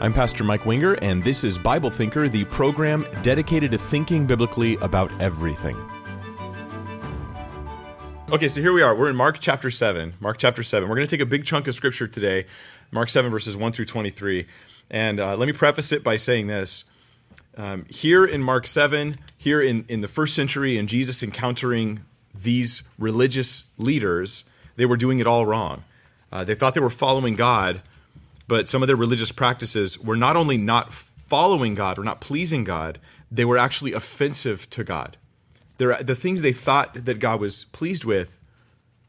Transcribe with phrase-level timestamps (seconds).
[0.00, 4.76] I'm Pastor Mike Winger, and this is Bible Thinker, the program dedicated to thinking biblically
[4.78, 5.76] about everything.
[8.28, 8.92] Okay, so here we are.
[8.92, 10.14] We're in Mark chapter 7.
[10.18, 10.88] Mark chapter 7.
[10.88, 12.46] We're going to take a big chunk of scripture today,
[12.90, 14.48] Mark 7, verses 1 through 23.
[14.90, 16.84] And uh, let me preface it by saying this.
[17.56, 22.00] Um, here in Mark 7, here in, in the first century, and Jesus encountering
[22.34, 25.84] these religious leaders, they were doing it all wrong.
[26.32, 27.80] Uh, they thought they were following God,
[28.46, 32.64] but some of their religious practices were not only not following God or not pleasing
[32.64, 32.98] God,
[33.30, 35.16] they were actually offensive to God.
[35.78, 38.40] They're, the things they thought that God was pleased with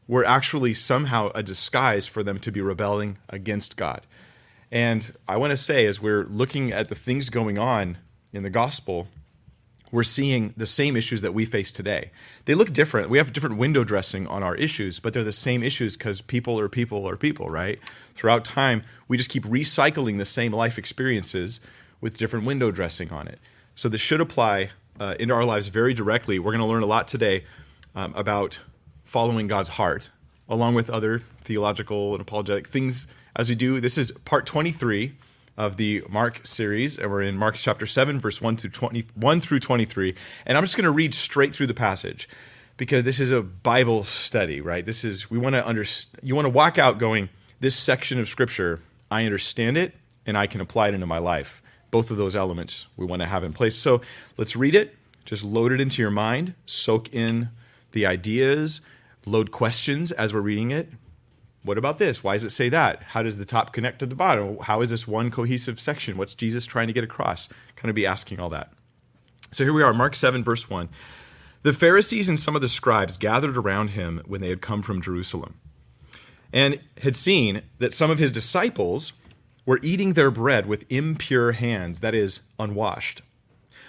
[0.08, 4.06] were actually somehow a disguise for them to be rebelling against God.
[4.70, 7.98] And I want to say, as we're looking at the things going on
[8.32, 9.08] in the gospel,
[9.96, 12.10] we're seeing the same issues that we face today.
[12.44, 13.08] They look different.
[13.08, 16.60] We have different window dressing on our issues, but they're the same issues because people
[16.60, 17.78] are people are people, right?
[18.14, 21.60] Throughout time, we just keep recycling the same life experiences
[21.98, 23.40] with different window dressing on it.
[23.74, 24.68] So this should apply
[25.00, 26.38] uh, into our lives very directly.
[26.38, 27.44] We're going to learn a lot today
[27.94, 28.60] um, about
[29.02, 30.10] following God's heart,
[30.46, 33.80] along with other theological and apologetic things as we do.
[33.80, 35.14] This is part 23
[35.56, 39.60] of the Mark series, and we're in Mark chapter 7, verse 1 through 21 through
[39.60, 40.14] 23.
[40.44, 42.28] And I'm just going to read straight through the passage
[42.76, 44.84] because this is a Bible study, right?
[44.84, 47.28] This is, we want to understand, you want to walk out going,
[47.60, 49.94] this section of scripture, I understand it
[50.26, 51.62] and I can apply it into my life.
[51.90, 53.76] Both of those elements we want to have in place.
[53.76, 54.02] So
[54.36, 57.48] let's read it, just load it into your mind, soak in
[57.92, 58.82] the ideas,
[59.24, 60.90] load questions as we're reading it,
[61.66, 62.22] what about this?
[62.22, 63.02] Why does it say that?
[63.02, 64.58] How does the top connect to the bottom?
[64.62, 66.16] How is this one cohesive section?
[66.16, 67.48] What's Jesus trying to get across?
[67.74, 68.72] Kind of be asking all that.
[69.52, 70.88] So here we are, Mark 7, verse 1.
[71.62, 75.02] The Pharisees and some of the scribes gathered around him when they had come from
[75.02, 75.54] Jerusalem
[76.52, 79.12] and had seen that some of his disciples
[79.64, 83.22] were eating their bread with impure hands, that is, unwashed.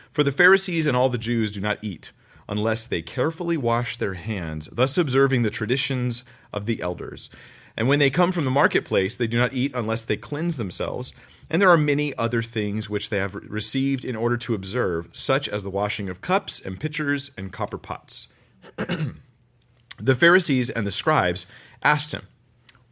[0.09, 2.11] For the Pharisees and all the Jews do not eat
[2.49, 6.23] unless they carefully wash their hands, thus observing the traditions
[6.53, 7.29] of the elders.
[7.77, 11.13] And when they come from the marketplace, they do not eat unless they cleanse themselves.
[11.47, 15.47] And there are many other things which they have received in order to observe, such
[15.47, 18.29] as the washing of cups and pitchers and copper pots.
[18.77, 21.45] the Pharisees and the scribes
[21.83, 22.23] asked him,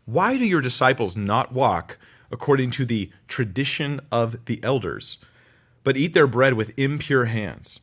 [0.05, 1.97] Why do your disciples not walk
[2.31, 5.17] according to the tradition of the elders,
[5.83, 7.79] but eat their bread with impure hands?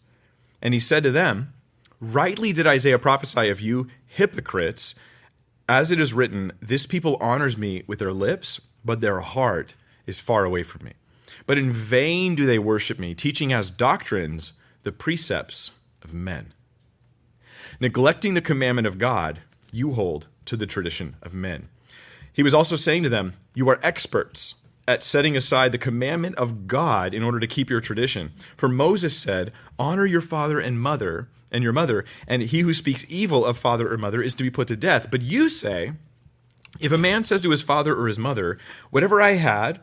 [0.62, 1.53] And he said to them,
[2.01, 4.95] Rightly did Isaiah prophesy of you, hypocrites
[5.72, 9.75] as it is written, This people honors me with their lips, but their heart
[10.06, 10.93] is far away from me.
[11.47, 15.71] But in vain do they worship me, teaching as doctrines the precepts
[16.03, 16.53] of men.
[17.81, 19.41] Neglecting the commandment of God,
[19.72, 21.71] you hold to the tradition of men.
[22.34, 24.56] He was also saying to them, You are experts
[24.87, 28.32] at setting aside the commandment of God in order to keep your tradition.
[28.59, 33.05] For Moses said, Honor your father and mother and your mother, and he who speaks
[33.09, 35.11] evil of father or mother is to be put to death.
[35.11, 35.93] But you say,
[36.81, 38.59] if a man says to his father or his mother,
[38.91, 39.81] Whatever I had,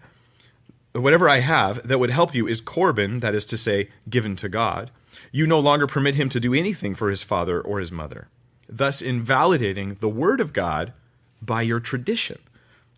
[0.94, 4.50] whatever I have that would help you is Corban, that is to say, given to
[4.50, 4.92] God,
[5.32, 8.28] you no longer permit him to do anything for his father or his mother,
[8.68, 10.94] thus invalidating the word of God
[11.42, 12.40] by your tradition,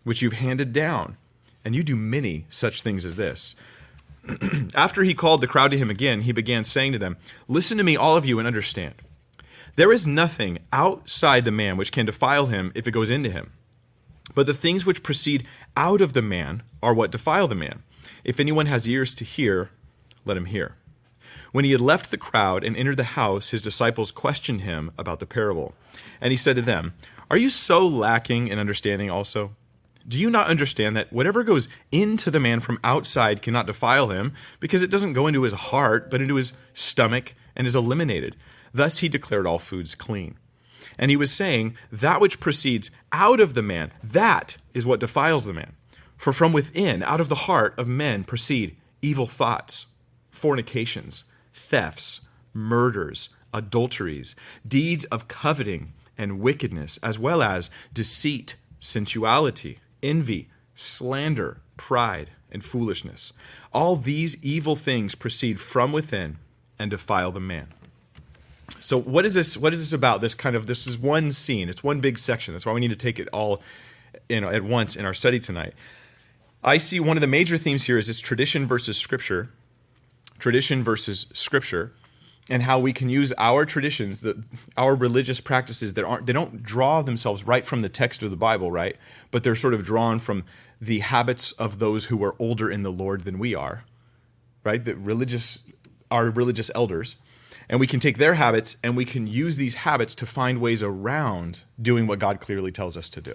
[0.04, 1.16] which you've handed down.
[1.64, 3.54] And you do many such things as this.
[4.74, 7.16] After he called the crowd to him again, he began saying to them,
[7.48, 8.94] Listen to me, all of you, and understand.
[9.76, 13.52] There is nothing outside the man which can defile him if it goes into him.
[14.34, 15.46] But the things which proceed
[15.76, 17.82] out of the man are what defile the man.
[18.24, 19.70] If anyone has ears to hear,
[20.24, 20.76] let him hear.
[21.52, 25.20] When he had left the crowd and entered the house, his disciples questioned him about
[25.20, 25.74] the parable.
[26.20, 26.94] And he said to them,
[27.30, 29.54] Are you so lacking in understanding also?
[30.06, 34.32] Do you not understand that whatever goes into the man from outside cannot defile him,
[34.60, 38.36] because it doesn't go into his heart, but into his stomach and is eliminated?
[38.74, 40.36] Thus he declared all foods clean.
[40.98, 45.44] And he was saying, That which proceeds out of the man, that is what defiles
[45.44, 45.74] the man.
[46.16, 49.86] For from within, out of the heart of men, proceed evil thoughts,
[50.30, 52.22] fornications, thefts,
[52.54, 54.34] murders, adulteries,
[54.66, 63.32] deeds of coveting and wickedness, as well as deceit, sensuality envy, slander, pride, and foolishness.
[63.72, 66.38] All these evil things proceed from within
[66.78, 67.68] and defile the man.
[68.80, 70.20] So what is this what is this about?
[70.20, 71.68] This kind of this is one scene.
[71.68, 72.52] It's one big section.
[72.52, 73.62] That's why we need to take it all
[74.28, 75.74] you know at once in our study tonight.
[76.64, 79.50] I see one of the major themes here is this tradition versus scripture.
[80.38, 81.92] Tradition versus scripture
[82.50, 84.44] and how we can use our traditions, the,
[84.76, 88.36] our religious practices that aren't they don't draw themselves right from the text of the
[88.36, 88.96] Bible, right?
[89.30, 90.44] But they're sort of drawn from
[90.80, 93.84] the habits of those who are older in the Lord than we are,
[94.64, 94.84] right?
[94.84, 95.60] The religious,
[96.10, 97.16] our religious elders.
[97.68, 100.82] And we can take their habits and we can use these habits to find ways
[100.82, 103.34] around doing what God clearly tells us to do.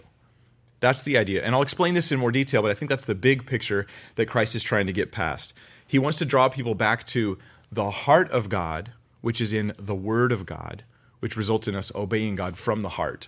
[0.80, 1.44] That's the idea.
[1.44, 4.28] And I'll explain this in more detail, but I think that's the big picture that
[4.28, 5.54] Christ is trying to get past.
[5.88, 7.40] He wants to draw people back to
[7.72, 10.84] the heart of God, which is in the Word of God,
[11.20, 13.28] which results in us obeying God from the heart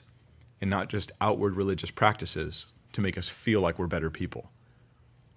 [0.61, 4.49] and not just outward religious practices to make us feel like we're better people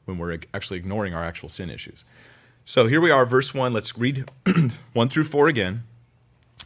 [0.05, 2.05] when we're actually ignoring our actual sin issues.
[2.65, 3.73] So here we are, verse 1.
[3.73, 4.31] Let's read
[4.93, 5.85] 1 through 4 again.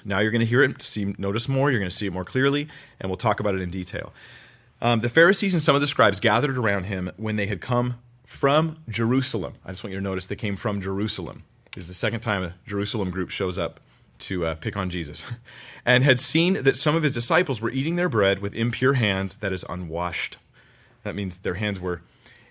[0.05, 2.25] Now you're going to hear it, see, notice more, you're going to see it more
[2.25, 2.69] clearly,
[3.01, 4.13] and we'll talk about it in detail.
[4.81, 7.99] Um, the Pharisees and some of the scribes gathered around him when they had come
[8.25, 9.55] from Jerusalem.
[9.65, 11.43] I just want you to notice they came from Jerusalem.
[11.77, 13.81] This is the second time a Jerusalem group shows up
[14.21, 15.23] to uh, pick on Jesus.
[15.85, 19.35] and had seen that some of his disciples were eating their bread with impure hands,
[19.37, 20.39] that is, unwashed.
[21.03, 22.01] That means their hands were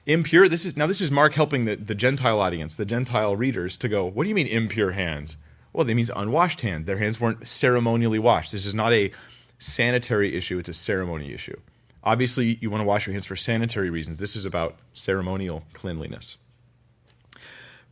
[0.05, 0.47] impure.
[0.47, 3.89] This is now this is Mark helping the, the Gentile audience, the Gentile readers, to
[3.89, 5.37] go, what do you mean impure hands?
[5.73, 6.85] Well, that means unwashed hand.
[6.85, 8.51] Their hands weren't ceremonially washed.
[8.51, 9.09] This is not a
[9.57, 11.59] sanitary issue, it's a ceremony issue.
[12.03, 14.19] Obviously, you want to wash your hands for sanitary reasons.
[14.19, 16.37] This is about ceremonial cleanliness.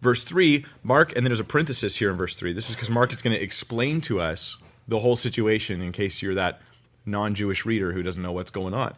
[0.03, 2.51] Verse 3, Mark, and then there's a parenthesis here in verse 3.
[2.51, 6.21] This is because Mark is going to explain to us the whole situation in case
[6.21, 6.59] you're that
[7.05, 8.95] non Jewish reader who doesn't know what's going on.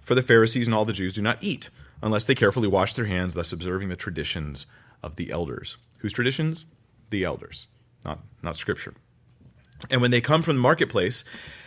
[0.00, 1.68] For the Pharisees and all the Jews do not eat
[2.00, 4.64] unless they carefully wash their hands, thus observing the traditions
[5.02, 5.76] of the elders.
[5.98, 6.64] Whose traditions?
[7.10, 7.66] The elders,
[8.02, 8.94] not, not Scripture.
[9.90, 11.22] And when they come from the marketplace,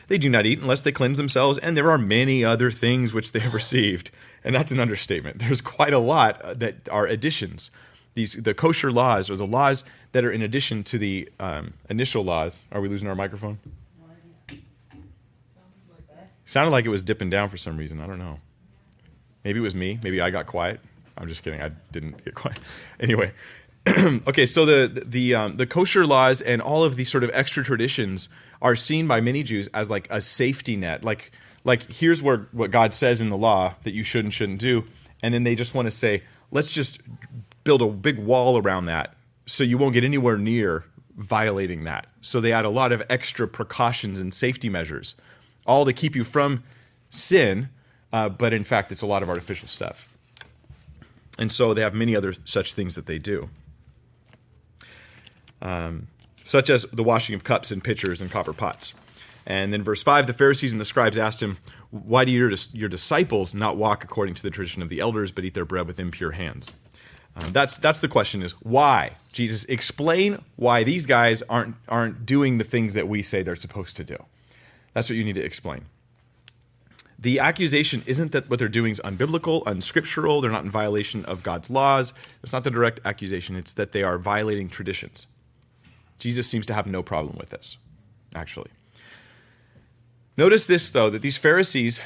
[0.08, 3.34] they do not eat unless they cleanse themselves, and there are many other things which
[3.34, 4.10] they have received.
[4.44, 5.38] And that's an understatement.
[5.40, 7.70] There's quite a lot uh, that are additions.
[8.20, 12.22] These the kosher laws, or the laws that are in addition to the um, initial
[12.22, 12.60] laws.
[12.70, 13.60] Are we losing our microphone?
[16.44, 18.02] Sounded like it was dipping down for some reason.
[18.02, 18.42] I don't know.
[19.46, 20.00] Maybe it was me.
[20.04, 20.82] Maybe I got quiet.
[21.18, 21.62] I'm just kidding.
[21.62, 22.60] I didn't get quiet.
[23.00, 23.32] Anyway,
[23.88, 24.46] okay.
[24.46, 28.28] So the the um, the kosher laws and all of these sort of extra traditions
[28.62, 31.06] are seen by many Jews as like a safety net.
[31.06, 31.32] Like
[31.64, 34.84] like here's where what God says in the law that you should and shouldn't do,
[35.24, 37.00] and then they just want to say, let's just
[37.70, 40.86] build a big wall around that so you won't get anywhere near
[41.16, 42.08] violating that.
[42.22, 45.16] So they add a lot of extra precautions and safety measures,
[45.66, 46.64] all to keep you from
[47.10, 47.70] sin
[48.12, 50.16] uh, but in fact, it's a lot of artificial stuff.
[51.38, 53.50] And so they have many other such things that they do,
[55.62, 56.08] um,
[56.44, 58.94] such as the washing of cups and pitchers and copper pots.
[59.46, 61.58] And then verse 5 the Pharisees and the scribes asked him,
[61.92, 65.46] Why do your, your disciples not walk according to the tradition of the elders, but
[65.46, 66.74] eat their bread with impure hands?
[67.40, 69.14] Um, that's, that's the question is why?
[69.32, 73.96] Jesus, explain why these guys aren't, aren't doing the things that we say they're supposed
[73.98, 74.18] to do.
[74.94, 75.86] That's what you need to explain
[77.22, 81.44] the accusation isn't that what they're doing is unbiblical, unscriptural, they're not in violation of
[81.44, 82.14] God's laws.
[82.42, 85.28] It's not the direct accusation, it's that they are violating traditions.
[86.18, 87.78] Jesus seems to have no problem with this,
[88.34, 88.72] actually.
[90.38, 92.00] Notice this, though, that these Pharisees,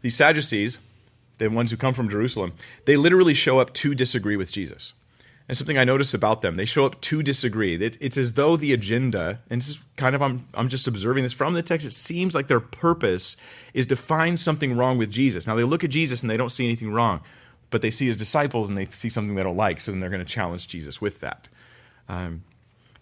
[0.00, 0.78] these Sadducees,
[1.38, 2.52] the ones who come from Jerusalem,
[2.84, 4.92] they literally show up to disagree with Jesus
[5.48, 6.56] and something I notice about them.
[6.56, 7.74] They show up to disagree.
[7.74, 11.32] it's as though the agenda, and this is kind of, I'm, I'm just observing this
[11.32, 13.36] from the text, it seems like their purpose
[13.74, 15.46] is to find something wrong with Jesus.
[15.46, 17.20] Now, they look at Jesus and they don't see anything wrong,
[17.70, 20.10] but they see his disciples and they see something they don't like, so then they're
[20.10, 21.48] going to challenge Jesus with that.
[22.08, 22.44] Um,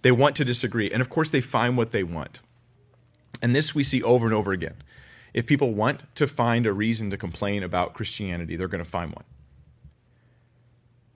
[0.03, 2.41] they want to disagree, and of course, they find what they want.
[3.43, 4.75] And this we see over and over again.
[5.33, 9.13] If people want to find a reason to complain about Christianity, they're going to find
[9.13, 9.25] one.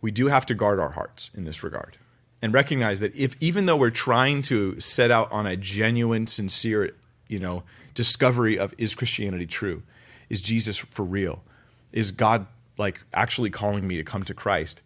[0.01, 1.97] We do have to guard our hearts in this regard
[2.43, 6.95] and recognize that if even though we're trying to set out on a genuine sincere
[7.27, 7.63] you know
[7.95, 9.83] discovery of is christianity true?
[10.29, 11.43] Is jesus for real?
[11.91, 14.83] Is god like actually calling me to come to christ?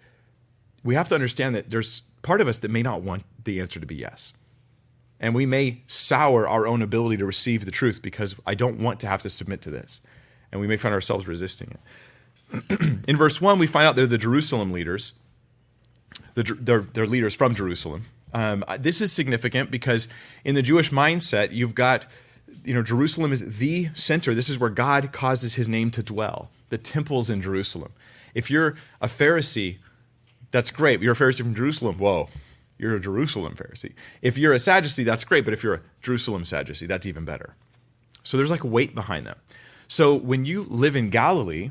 [0.85, 3.81] We have to understand that there's part of us that may not want the answer
[3.81, 4.35] to be yes
[5.21, 9.01] and we may sour our own ability to receive the truth because i don't want
[9.01, 10.01] to have to submit to this
[10.51, 11.81] and we may find ourselves resisting it
[13.07, 15.13] in verse 1, we find out they're the Jerusalem leaders.
[16.35, 18.05] The, they're, they're leaders from Jerusalem.
[18.33, 20.09] Um, this is significant because
[20.45, 22.07] in the Jewish mindset, you've got,
[22.65, 24.35] you know, Jerusalem is the center.
[24.35, 26.51] This is where God causes his name to dwell.
[26.69, 27.93] The temple's in Jerusalem.
[28.35, 29.79] If you're a Pharisee,
[30.51, 31.01] that's great.
[31.01, 31.99] You're a Pharisee from Jerusalem.
[31.99, 32.29] Whoa,
[32.79, 33.93] you're a Jerusalem Pharisee.
[34.23, 35.45] If you're a Sadducee, that's great.
[35.45, 37.55] But if you're a Jerusalem Sadducee, that's even better.
[38.23, 39.39] So there's like weight behind them.
[39.89, 41.71] So when you live in Galilee,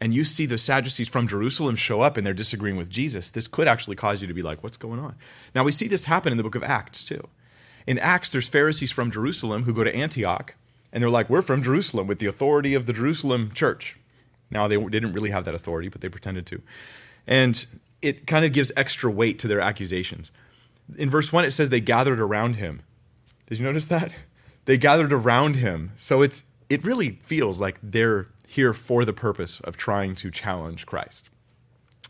[0.00, 3.48] and you see the Sadducees from Jerusalem show up and they're disagreeing with Jesus, this
[3.48, 5.16] could actually cause you to be like, what's going on?
[5.54, 7.28] Now, we see this happen in the book of Acts, too.
[7.86, 10.54] In Acts, there's Pharisees from Jerusalem who go to Antioch
[10.92, 13.98] and they're like, we're from Jerusalem with the authority of the Jerusalem church.
[14.50, 16.62] Now they didn't really have that authority, but they pretended to.
[17.26, 17.66] And
[18.02, 20.30] it kind of gives extra weight to their accusations.
[20.96, 22.82] In verse 1, it says they gathered around him.
[23.46, 24.12] Did you notice that?
[24.64, 25.92] They gathered around him.
[25.96, 30.84] So it's it really feels like they're here for the purpose of trying to challenge
[30.84, 31.30] Christ,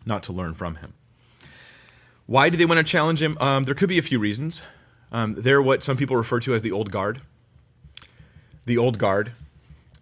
[0.05, 0.95] not to learn from him.
[2.27, 3.39] Why do they want to challenge him?
[3.41, 4.63] Um, there could be a few reasons.
[5.13, 7.23] Um, they're what some people refer to as the old guard.
[8.67, 9.31] The old guard.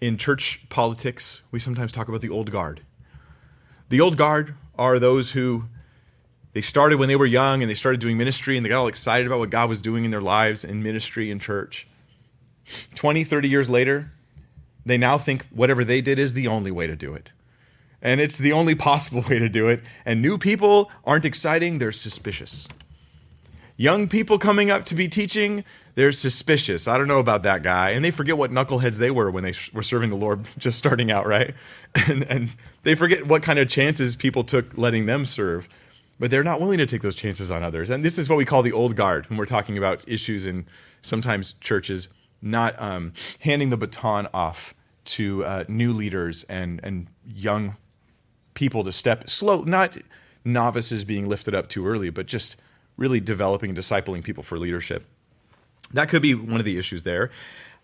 [0.00, 2.80] In church politics, we sometimes talk about the old guard.
[3.90, 5.64] The old guard are those who
[6.56, 8.86] they started when they were young and they started doing ministry and they got all
[8.86, 11.86] excited about what God was doing in their lives in ministry and church.
[12.94, 14.10] 20, 30 years later,
[14.86, 17.34] they now think whatever they did is the only way to do it.
[18.00, 19.82] And it's the only possible way to do it.
[20.06, 22.66] And new people aren't exciting, they're suspicious.
[23.76, 25.62] Young people coming up to be teaching,
[25.94, 26.88] they're suspicious.
[26.88, 27.90] I don't know about that guy.
[27.90, 31.10] And they forget what knuckleheads they were when they were serving the Lord just starting
[31.10, 31.54] out, right?
[32.08, 32.50] And, and
[32.82, 35.68] they forget what kind of chances people took letting them serve.
[36.18, 37.90] But they're not willing to take those chances on others.
[37.90, 40.66] And this is what we call the old guard when we're talking about issues in
[41.02, 42.08] sometimes churches,
[42.40, 47.76] not um, handing the baton off to uh, new leaders and, and young
[48.54, 49.98] people to step slow, not
[50.44, 52.56] novices being lifted up too early, but just
[52.96, 55.04] really developing and discipling people for leadership.
[55.92, 57.30] That could be one of the issues there.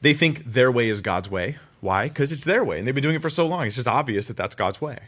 [0.00, 1.56] They think their way is God's way.
[1.80, 2.08] Why?
[2.08, 3.66] Because it's their way, and they've been doing it for so long.
[3.66, 4.98] It's just obvious that that's God's way.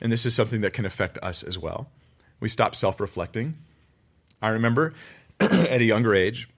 [0.00, 1.88] And this is something that can affect us as well.
[2.40, 3.56] We stop self reflecting.
[4.42, 4.94] I remember
[5.40, 6.48] at a younger age,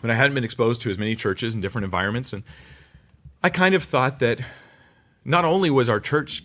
[0.00, 2.42] when I hadn't been exposed to as many churches and different environments, and
[3.42, 4.40] I kind of thought that
[5.24, 6.44] not only was our church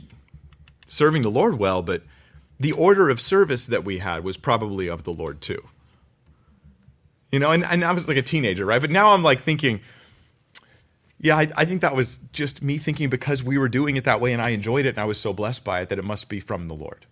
[0.87, 2.03] serving the Lord well, but
[2.59, 5.63] the order of service that we had was probably of the Lord too.
[7.31, 8.81] You know, and, and I was like a teenager, right?
[8.81, 9.81] But now I'm like thinking,
[11.19, 14.21] yeah, I, I, think that was just me thinking because we were doing it that
[14.21, 16.29] way and I enjoyed it and I was so blessed by it that it must
[16.29, 17.05] be from the Lord.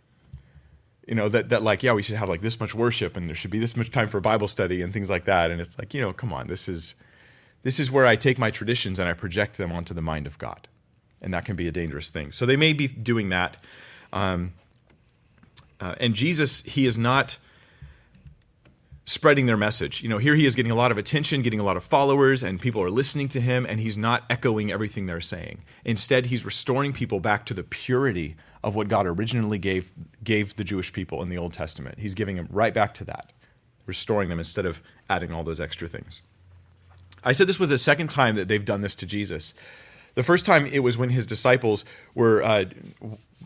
[1.07, 3.35] You know, that, that like, yeah, we should have like this much worship and there
[3.35, 5.51] should be this much time for Bible study and things like that.
[5.51, 6.95] And it's like, you know, come on, this is
[7.61, 10.37] this is where I take my traditions and I project them onto the mind of
[10.37, 10.67] God.
[11.21, 12.31] And that can be a dangerous thing.
[12.31, 13.57] So they may be doing that.
[14.13, 14.53] Um,
[15.79, 17.37] uh, and Jesus, he is not
[19.05, 20.01] spreading their message.
[20.01, 22.41] You know, here he is getting a lot of attention, getting a lot of followers,
[22.41, 25.61] and people are listening to him, and he's not echoing everything they're saying.
[25.83, 29.93] Instead, he's restoring people back to the purity of what God originally gave
[30.23, 31.99] gave the Jewish people in the Old Testament.
[31.99, 33.31] He's giving them right back to that,
[33.85, 36.21] restoring them instead of adding all those extra things.
[37.23, 39.53] I said this was the second time that they've done this to Jesus.
[40.15, 42.65] The first time it was when his disciples were uh,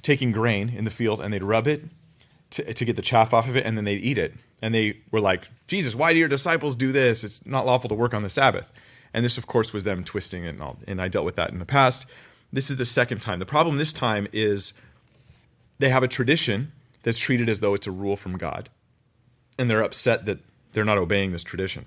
[0.02, 1.84] taking grain in the field and they'd rub it
[2.52, 4.34] to, to get the chaff off of it and then they'd eat it.
[4.62, 7.24] And they were like, Jesus, why do your disciples do this?
[7.24, 8.72] It's not lawful to work on the Sabbath.
[9.14, 10.78] And this, of course, was them twisting it and all.
[10.88, 12.06] And I dealt with that in the past.
[12.52, 13.40] This is the second time.
[13.40, 14.74] The problem this time is
[15.80, 16.72] they have a tradition
[17.04, 18.70] that's treated as though it's a rule from God.
[19.58, 20.40] And they're upset that
[20.72, 21.86] they're not obeying this tradition.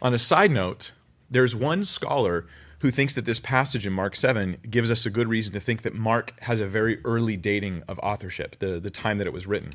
[0.00, 0.92] On a side note,
[1.30, 2.46] there's one scholar
[2.80, 5.82] who thinks that this passage in Mark 7 gives us a good reason to think
[5.82, 9.46] that Mark has a very early dating of authorship, the, the time that it was
[9.46, 9.70] written.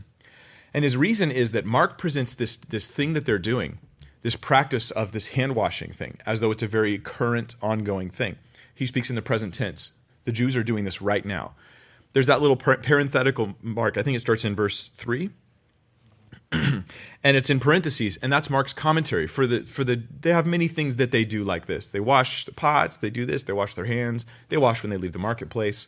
[0.73, 3.79] And his reason is that Mark presents this, this thing that they're doing,
[4.21, 8.37] this practice of this hand washing thing, as though it's a very current, ongoing thing.
[8.73, 9.93] He speaks in the present tense.
[10.23, 11.53] The Jews are doing this right now.
[12.13, 15.29] There's that little parenthetical mark, I think it starts in verse 3
[17.23, 20.67] and it's in parentheses and that's mark's commentary for the for the they have many
[20.67, 21.89] things that they do like this.
[21.89, 24.97] They wash the pots they do this they wash their hands they wash when they
[24.97, 25.87] leave the marketplace.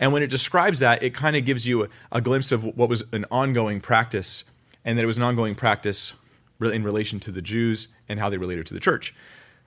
[0.00, 2.88] And when it describes that it kind of gives you a, a glimpse of what
[2.88, 4.50] was an ongoing practice
[4.84, 6.14] and that it was an ongoing practice
[6.60, 9.14] in relation to the jews and how they related to the church.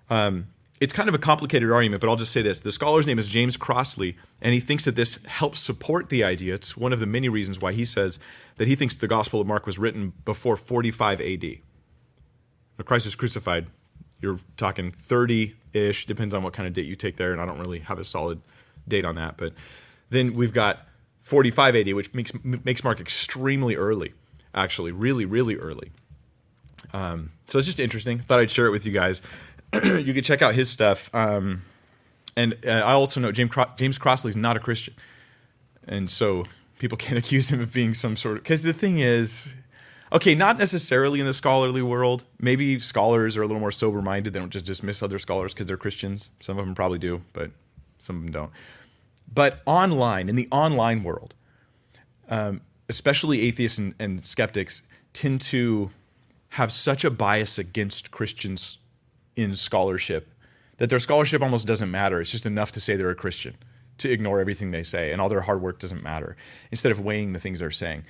[0.09, 0.47] Um,
[0.79, 2.61] it's kind of a complicated argument, but I'll just say this.
[2.61, 6.53] The scholar's name is James Crossley, and he thinks that this helps support the idea.
[6.53, 8.19] It's one of the many reasons why he says
[8.57, 11.41] that he thinks the Gospel of Mark was written before 45 AD.
[11.41, 13.67] When Christ was crucified,
[14.21, 17.45] you're talking 30 ish, depends on what kind of date you take there, and I
[17.45, 18.41] don't really have a solid
[18.87, 19.37] date on that.
[19.37, 19.53] But
[20.09, 20.87] then we've got
[21.21, 24.13] 45 AD, which makes, makes Mark extremely early,
[24.53, 25.91] actually, really, really early.
[26.93, 28.19] Um, so it's just interesting.
[28.19, 29.21] Thought I'd share it with you guys.
[29.83, 31.09] you can check out his stuff.
[31.13, 31.63] Um,
[32.35, 34.93] and uh, I also know James Cro- James Crossley's not a Christian,
[35.87, 36.45] and so
[36.79, 38.43] people can't accuse him of being some sort of.
[38.43, 39.55] Because the thing is,
[40.13, 42.23] okay, not necessarily in the scholarly world.
[42.39, 44.33] Maybe scholars are a little more sober minded.
[44.33, 46.29] They don't just dismiss other scholars because they're Christians.
[46.39, 47.51] Some of them probably do, but
[47.99, 48.51] some of them don't.
[49.33, 51.33] But online, in the online world,
[52.29, 54.83] um, especially atheists and, and skeptics
[55.13, 55.89] tend to
[56.49, 58.77] have such a bias against Christians
[59.37, 60.33] in scholarship
[60.77, 62.19] that their scholarship almost doesn't matter.
[62.19, 63.55] It's just enough to say they're a Christian.
[63.97, 66.35] to ignore everything they say and all their hard work doesn't matter
[66.71, 68.05] instead of weighing the things they're saying.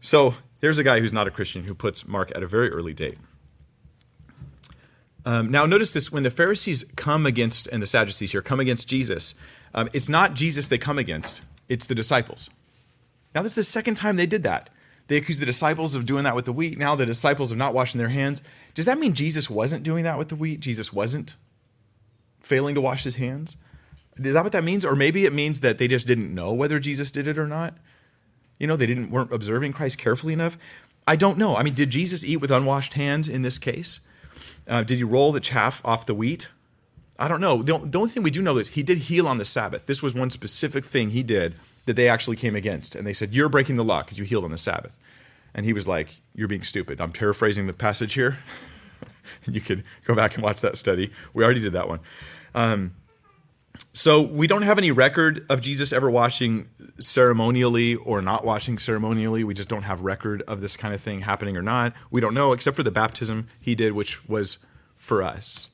[0.00, 2.92] So there's a guy who's not a Christian who puts Mark at a very early
[2.92, 3.18] date.
[5.24, 8.88] Um, now, notice this when the Pharisees come against, and the Sadducees here come against
[8.88, 9.34] Jesus,
[9.74, 12.48] um, it's not Jesus they come against, it's the disciples.
[13.34, 14.70] Now, this is the second time they did that.
[15.08, 16.78] They accuse the disciples of doing that with the wheat.
[16.78, 18.40] Now, the disciples of not washing their hands.
[18.76, 20.60] Does that mean Jesus wasn't doing that with the wheat?
[20.60, 21.34] Jesus wasn't
[22.40, 23.56] failing to wash his hands?
[24.18, 24.84] Is that what that means?
[24.84, 27.72] Or maybe it means that they just didn't know whether Jesus did it or not.
[28.58, 30.58] You know, they didn't weren't observing Christ carefully enough.
[31.08, 31.56] I don't know.
[31.56, 34.00] I mean, did Jesus eat with unwashed hands in this case?
[34.68, 36.48] Uh, did he roll the chaff off the wheat?
[37.18, 37.62] I don't know.
[37.62, 39.86] The, the only thing we do know is he did heal on the Sabbath.
[39.86, 41.54] This was one specific thing he did
[41.86, 42.94] that they actually came against.
[42.94, 44.98] And they said, You're breaking the law because you healed on the Sabbath.
[45.56, 47.00] And he was like, You're being stupid.
[47.00, 48.38] I'm paraphrasing the passage here.
[49.46, 51.10] you could go back and watch that study.
[51.32, 52.00] We already did that one.
[52.54, 52.94] Um,
[53.92, 59.44] so we don't have any record of Jesus ever washing ceremonially or not washing ceremonially.
[59.44, 61.94] We just don't have record of this kind of thing happening or not.
[62.10, 64.58] We don't know, except for the baptism he did, which was
[64.96, 65.70] for us.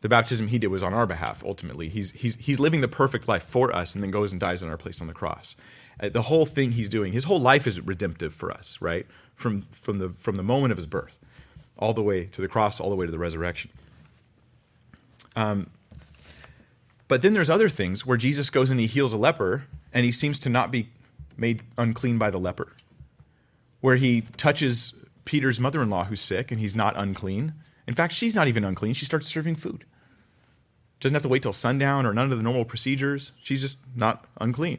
[0.00, 1.44] The baptism he did was on our behalf.
[1.46, 4.60] Ultimately, he's he's he's living the perfect life for us, and then goes and dies
[4.60, 5.54] in our place on the cross.
[6.00, 9.06] Uh, the whole thing he's doing, his whole life is redemptive for us, right?
[9.34, 11.18] From from the from the moment of his birth,
[11.78, 13.70] all the way to the cross, all the way to the resurrection.
[15.34, 15.70] Um,
[17.08, 20.12] but then there's other things where Jesus goes and he heals a leper and he
[20.12, 20.88] seems to not be
[21.36, 22.72] made unclean by the leper.
[23.80, 27.54] Where he touches Peter's mother in law who's sick and he's not unclean.
[27.86, 28.94] In fact, she's not even unclean.
[28.94, 29.84] She starts serving food.
[31.00, 33.32] Doesn't have to wait till sundown or none of the normal procedures.
[33.42, 34.78] She's just not unclean.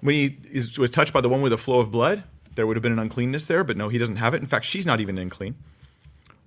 [0.00, 2.24] When he is, was touched by the one with the flow of blood,
[2.54, 4.40] there would have been an uncleanness there, but no, he doesn't have it.
[4.40, 5.56] In fact, she's not even unclean.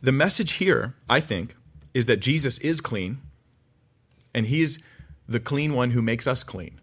[0.01, 1.55] The message here, I think,
[1.93, 3.19] is that Jesus is clean
[4.33, 4.83] and he's
[5.27, 6.79] the clean one who makes us clean.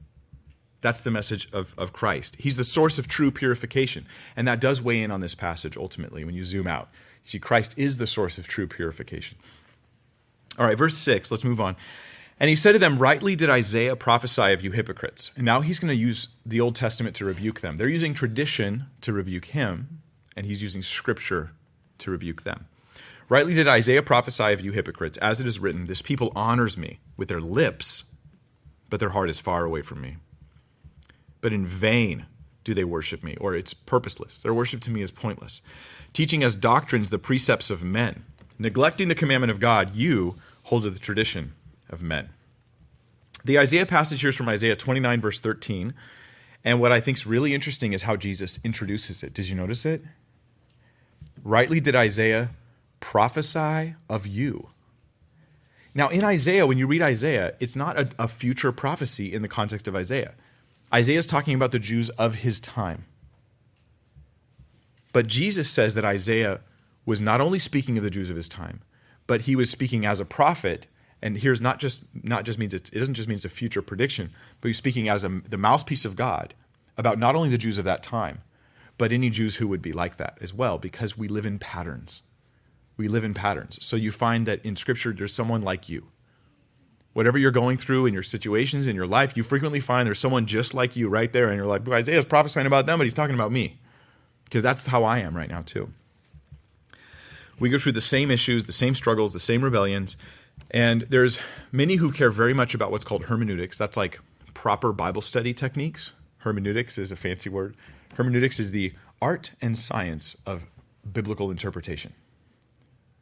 [0.81, 2.37] That's the message of, of Christ.
[2.39, 4.07] He's the source of true purification.
[4.37, 6.89] And that does weigh in on this passage ultimately when you zoom out.
[7.25, 9.39] You see, Christ is the source of true purification.
[10.59, 11.76] All right, verse 6, let's move on.
[12.39, 15.33] And he said to them, Rightly did Isaiah prophesy of you hypocrites.
[15.37, 17.77] And now he's going to use the Old Testament to rebuke them.
[17.77, 20.03] They're using tradition to rebuke him,
[20.37, 21.53] and he's using scripture
[21.99, 22.67] to rebuke them.
[23.29, 27.01] Rightly did Isaiah prophesy of you hypocrites, as it is written, This people honors me
[27.17, 28.13] with their lips,
[28.91, 30.17] but their heart is far away from me.
[31.41, 32.27] But in vain
[32.65, 34.41] do they worship me, or it's purposeless.
[34.41, 35.63] Their worship to me is pointless.
[36.13, 38.25] Teaching as doctrines the precepts of men,
[38.59, 41.55] neglecting the commandment of God, you hold to the tradition
[41.89, 42.31] of men.
[43.45, 45.95] The Isaiah passage here is from Isaiah 29, verse 13.
[46.65, 49.33] And what I think is really interesting is how Jesus introduces it.
[49.33, 50.03] Did you notice it?
[51.45, 52.51] Rightly did Isaiah
[52.99, 54.71] prophesy of you.
[55.95, 59.49] Now, in Isaiah, when you read Isaiah, it's not a, a future prophecy in the
[59.49, 60.35] context of Isaiah.
[60.93, 63.07] Isaiah is talking about the Jews of his time.
[65.13, 66.61] But Jesus says that Isaiah
[67.07, 68.83] was not only speaking of the Jews of his time,
[69.27, 70.87] but he was speaking as a prophet.
[71.23, 73.83] And here's not just not just means it, it doesn't just mean it's a future
[73.83, 76.55] prediction, but he's speaking as a, the mouthpiece of God
[76.97, 78.43] about not only the Jews of that time,
[78.99, 82.23] but any Jews who would be like that as well, because we live in patterns.
[82.97, 83.79] We live in patterns.
[83.85, 86.07] So you find that in Scripture, there's someone like you.
[87.13, 90.47] Whatever you're going through in your situations in your life, you frequently find there's someone
[90.47, 93.35] just like you right there, and you're like, Isaiah's prophesying about them, but he's talking
[93.35, 93.79] about me.
[94.45, 95.93] Because that's how I am right now, too.
[97.59, 100.17] We go through the same issues, the same struggles, the same rebellions,
[100.76, 101.39] and there's
[101.73, 103.78] many who care very much about what's called hermeneutics.
[103.78, 104.21] That's like
[104.52, 106.12] proper Bible study techniques.
[106.41, 107.75] Hermeneutics is a fancy word.
[108.15, 110.67] Hermeneutics is the art and science of
[111.10, 112.12] biblical interpretation.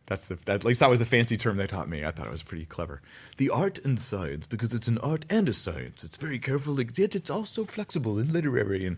[0.06, 2.04] That's the at least that was the fancy term they taught me.
[2.04, 3.00] I thought it was pretty clever.
[3.36, 6.02] The art and science, because it's an art and a science.
[6.02, 8.84] It's very careful, yet it's also flexible and literary.
[8.84, 8.96] And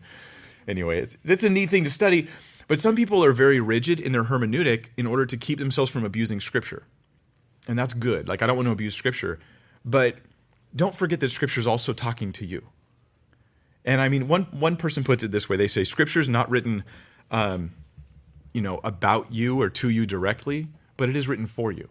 [0.67, 2.27] anyway, it's it's a neat thing to study.
[2.69, 6.07] But some people are very rigid in their hermeneutic in order to keep themselves from
[6.07, 6.85] abusing scripture,
[7.67, 8.29] and that's good.
[8.29, 9.39] Like I don't want to abuse scripture,
[9.85, 10.17] but
[10.75, 12.67] don't forget that scripture is also talking to you.
[13.85, 16.51] And I mean, one one person puts it this way: they say scripture is not
[16.51, 16.85] written,
[17.31, 17.73] um,
[18.53, 21.89] you know, about you or to you directly but it is written for you.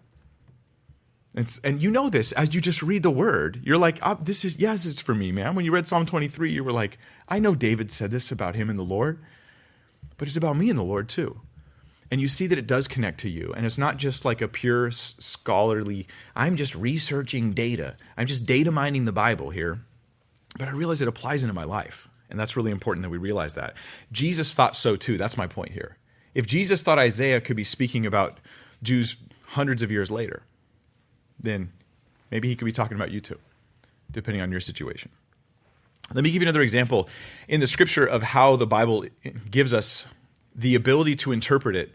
[1.36, 3.62] And, and you know this as you just read the word.
[3.64, 5.54] You're like, oh, this is, yes, it's for me, man.
[5.54, 8.70] When you read Psalm 23, you were like, I know David said this about him
[8.70, 9.20] and the Lord,
[10.18, 11.42] but it's about me and the Lord too.
[12.12, 13.54] And you see that it does connect to you.
[13.58, 17.96] And it's not just like a pure scholarly, I'm just researching data.
[18.16, 19.82] I'm just data mining the Bible here.
[20.58, 22.08] But I realize it applies into my life.
[22.30, 23.76] And that's really important that we realize that.
[24.12, 25.18] Jesus thought so too.
[25.18, 25.98] That's my point here.
[26.34, 28.40] If Jesus thought Isaiah could be speaking about
[28.84, 29.18] Jews
[29.50, 30.44] hundreds of years later,
[31.40, 31.72] then
[32.30, 33.40] maybe he could be talking about you too.
[34.12, 35.12] depending on your situation.
[36.14, 37.10] Let me give you another example
[37.48, 39.06] in the scripture of how the Bible
[39.50, 40.08] gives us
[40.56, 41.94] the ability to interpret it,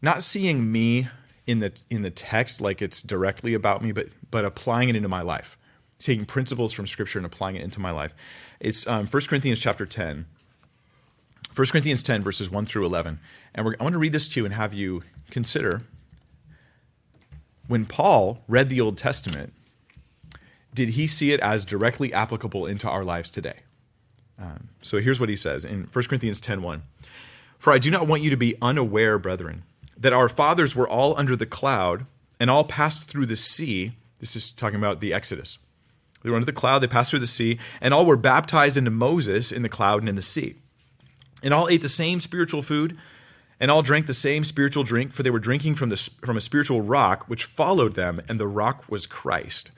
[0.00, 1.08] not seeing me
[1.46, 5.08] in the in the text like it's directly about me, but but applying it into
[5.08, 5.58] my life,
[5.98, 8.14] taking principles from scripture and applying it into my life.
[8.58, 10.26] It's um, 1 Corinthians chapter 10.
[11.56, 13.18] 1 Corinthians 10, verses 1 through 11.
[13.54, 15.82] And I want to read this to you and have you consider
[17.70, 19.52] when Paul read the Old Testament,
[20.74, 23.60] did he see it as directly applicable into our lives today?
[24.40, 26.82] Um, so here's what he says in 1 Corinthians 10:1.
[27.60, 29.64] For I do not want you to be unaware, brethren,
[29.96, 32.06] that our fathers were all under the cloud
[32.40, 33.92] and all passed through the sea.
[34.18, 35.58] This is talking about the Exodus.
[36.22, 38.90] They were under the cloud, they passed through the sea, and all were baptized into
[38.90, 40.56] Moses in the cloud and in the sea.
[41.42, 42.96] And all ate the same spiritual food,
[43.58, 46.42] and all drank the same spiritual drink, for they were drinking from, the, from a
[46.42, 49.70] spiritual rock which followed them, and the rock was Christ.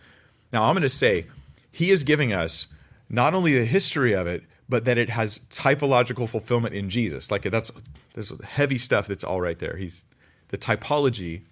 [0.53, 1.27] Now, I'm going to say,
[1.71, 2.68] he is giving us
[3.09, 7.31] not only the history of it, but that it has typological fulfillment in Jesus.
[7.31, 7.71] Like that's
[8.15, 9.77] there's heavy stuff that's all right there.
[9.77, 10.07] He's
[10.49, 11.43] the typology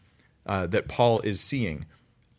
[0.47, 1.85] uh, that Paul is seeing.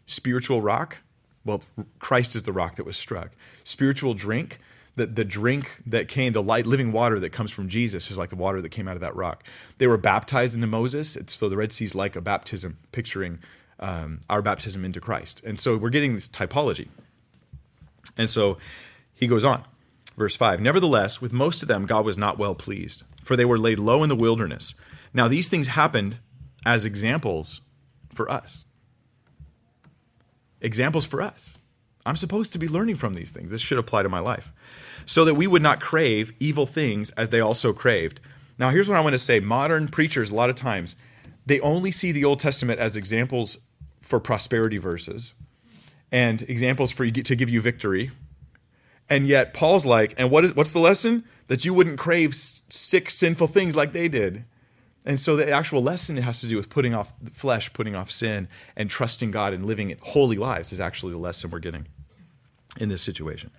[0.07, 0.97] Spiritual rock,
[1.45, 1.61] well,
[1.99, 3.29] Christ is the rock that was struck.
[3.63, 4.59] Spiritual drink,
[4.95, 8.29] the, the drink that came, the light living water that comes from Jesus is like
[8.29, 9.43] the water that came out of that rock.
[9.77, 11.15] They were baptized into Moses.
[11.15, 13.37] It's, so the Red Sea is like a baptism, picturing
[13.79, 15.43] um, our baptism into Christ.
[15.45, 16.87] And so we're getting this typology.
[18.17, 18.57] And so
[19.13, 19.63] he goes on,
[20.17, 23.59] verse 5 Nevertheless, with most of them, God was not well pleased, for they were
[23.59, 24.75] laid low in the wilderness.
[25.13, 26.19] Now, these things happened
[26.65, 27.61] as examples
[28.13, 28.65] for us.
[30.61, 31.59] Examples for us.
[32.05, 33.51] I'm supposed to be learning from these things.
[33.51, 34.51] This should apply to my life.
[35.05, 38.19] So that we would not crave evil things as they also craved.
[38.57, 40.95] Now, here's what I want to say modern preachers, a lot of times,
[41.45, 43.65] they only see the Old Testament as examples
[43.99, 45.33] for prosperity verses
[46.11, 48.11] and examples for to give you victory.
[49.11, 51.25] And yet, Paul's like, and what is what's the lesson?
[51.47, 54.45] That you wouldn't crave six sinful things like they did.
[55.05, 58.09] And so the actual lesson has to do with putting off the flesh, putting off
[58.09, 61.87] sin, and trusting God and living holy lives is actually the lesson we're getting
[62.79, 63.51] in this situation.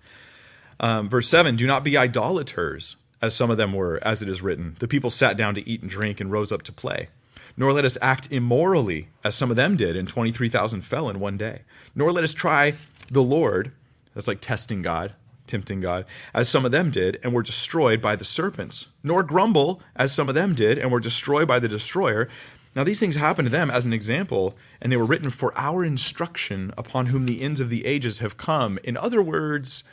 [0.81, 4.41] Um, verse 7 Do not be idolaters, as some of them were, as it is
[4.41, 4.77] written.
[4.79, 7.11] The people sat down to eat and drink and rose up to play.
[7.59, 11.37] Nor let us act immorally, as some of them did, and 23,000 fell in one
[11.37, 11.61] day.
[11.95, 12.73] Nor let us try
[13.11, 13.73] the Lord,
[14.15, 15.13] that's like testing God,
[15.53, 19.81] tempting God, as some of them did, and were destroyed by the serpents, nor grumble,
[19.95, 22.29] as some of them did, and were destroyed by the destroyer.
[22.75, 25.85] Now, these things happened to them as an example, and they were written for our
[25.85, 28.79] instruction, upon whom the ends of the ages have come.
[28.83, 29.85] In other words,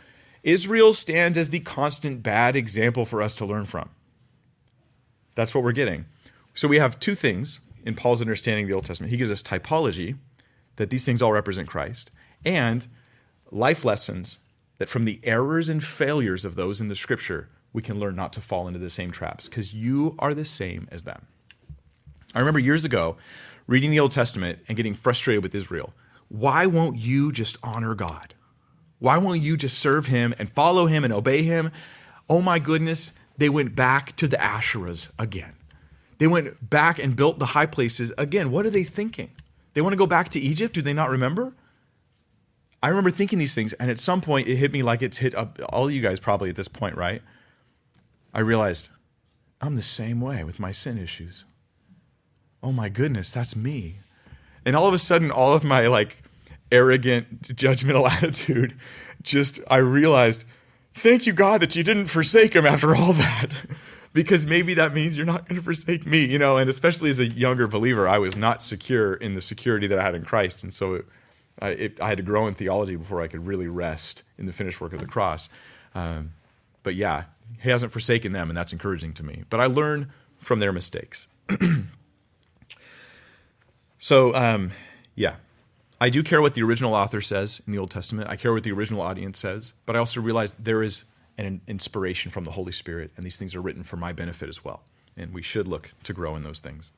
[0.44, 3.90] Israel stands as the constant bad example for us to learn from.
[5.36, 6.06] That's what we're getting.
[6.56, 9.12] So we have two things in Paul's understanding of the Old Testament.
[9.12, 10.16] He gives us typology,
[10.78, 12.12] that these things all represent Christ,
[12.46, 12.88] and
[13.52, 14.40] life lessons
[14.80, 18.34] that from the errors and failures of those in the scripture, we can learn not
[18.34, 21.28] to fall into the same traps because you are the same as them.
[22.34, 23.18] I remember years ago
[23.68, 25.94] reading the Old Testament and getting frustrated with Israel.
[26.28, 28.34] Why won't you just honor God?
[28.98, 31.72] Why won't you just serve him and follow him and obey him?
[32.28, 35.54] Oh my goodness, they went back to the Asherahs again.
[36.18, 38.52] They went back and built the high places again.
[38.52, 39.32] What are they thinking?
[39.74, 40.74] They want to go back to Egypt?
[40.74, 41.54] Do they not remember?
[42.82, 45.36] I remember thinking these things, and at some point it hit me like it's hit
[45.36, 47.22] up all you guys probably at this point, right?
[48.34, 48.90] I realized
[49.62, 51.46] I'm the same way with my sin issues.
[52.64, 53.96] Oh my goodness, that's me.
[54.66, 56.18] And all of a sudden, all of my like
[56.72, 58.78] arrogant, judgmental attitude
[59.22, 60.46] just, I realized,
[60.94, 63.54] thank you, God, that you didn't forsake him after all that.
[64.14, 67.20] because maybe that means you're not going to forsake me, you know, and especially as
[67.20, 70.64] a younger believer, I was not secure in the security that I had in Christ.
[70.64, 71.06] And so it,
[71.62, 74.54] I, it, I, had to grow in theology before I could really rest in the
[74.54, 75.50] finished work of the cross.
[75.94, 76.34] Um,
[76.84, 77.26] but yeah,
[77.62, 79.44] he hasn't forsaken them, and that's encouraging to me.
[79.50, 81.28] But I learn from their mistakes.
[84.00, 84.72] so, um,
[85.16, 85.36] yeah,
[86.00, 88.30] I do care what the original author says in the Old Testament.
[88.30, 91.06] I care what the original audience says, but I also realize there is
[91.38, 94.64] an inspiration from the Holy Spirit, and these things are written for my benefit as
[94.64, 94.84] well.
[95.18, 96.92] And we should look to grow in those things.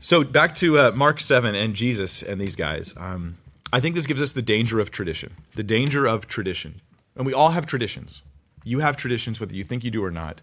[0.00, 2.94] So back to uh, Mark 7 and Jesus and these guys.
[2.98, 3.38] Um,
[3.72, 5.34] I think this gives us the danger of tradition.
[5.54, 6.80] The danger of tradition.
[7.16, 8.22] And we all have traditions.
[8.64, 10.42] You have traditions, whether you think you do or not.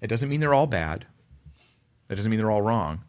[0.00, 1.06] It doesn't mean they're all bad,
[2.08, 3.02] that doesn't mean they're all wrong.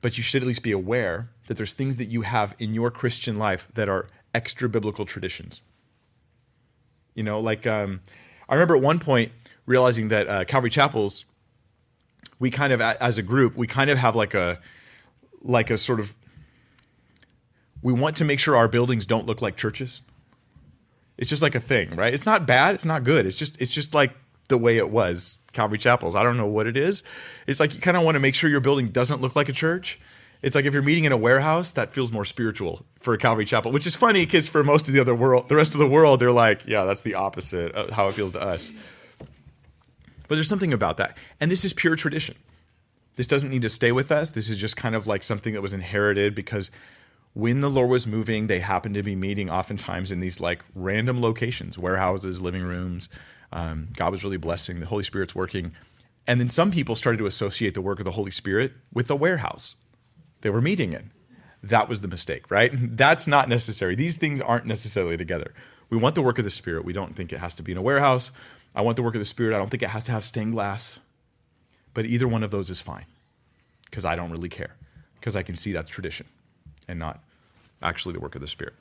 [0.00, 2.90] But you should at least be aware that there's things that you have in your
[2.90, 5.62] Christian life that are extra biblical traditions.
[7.14, 8.00] You know, like um,
[8.48, 9.32] I remember at one point
[9.66, 11.24] realizing that uh, Calvary Chapels
[12.38, 14.58] we kind of as a group we kind of have like a
[15.42, 16.14] like a sort of
[17.82, 20.02] we want to make sure our buildings don't look like churches.
[21.18, 22.14] It's just like a thing, right?
[22.14, 23.26] It's not bad, it's not good.
[23.26, 24.12] It's just it's just like
[24.48, 26.14] the way it was Calvary Chapels.
[26.14, 27.02] I don't know what it is.
[27.46, 29.52] It's like you kind of want to make sure your building doesn't look like a
[29.52, 30.00] church.
[30.42, 33.44] It's like if you're meeting in a warehouse, that feels more spiritual for a Calvary
[33.44, 35.86] Chapel, which is funny because for most of the other world, the rest of the
[35.86, 38.72] world, they're like, yeah, that's the opposite of how it feels to us.
[40.32, 41.18] But there's something about that.
[41.40, 42.36] And this is pure tradition.
[43.16, 44.30] This doesn't need to stay with us.
[44.30, 46.70] This is just kind of like something that was inherited because
[47.34, 51.20] when the Lord was moving, they happened to be meeting oftentimes in these like random
[51.20, 53.10] locations, warehouses, living rooms.
[53.52, 55.72] Um, God was really blessing, the Holy Spirit's working.
[56.26, 59.16] And then some people started to associate the work of the Holy Spirit with the
[59.16, 59.74] warehouse
[60.40, 61.10] they were meeting in.
[61.62, 62.72] That was the mistake, right?
[62.74, 63.96] That's not necessary.
[63.96, 65.52] These things aren't necessarily together.
[65.90, 66.86] We want the work of the Spirit.
[66.86, 68.32] We don't think it has to be in a warehouse.
[68.74, 69.54] I want the work of the Spirit.
[69.54, 70.98] I don't think it has to have stained glass.
[71.94, 73.04] But either one of those is fine
[73.84, 74.76] because I don't really care
[75.20, 76.26] because I can see that's tradition
[76.88, 77.22] and not
[77.82, 78.74] actually the work of the Spirit.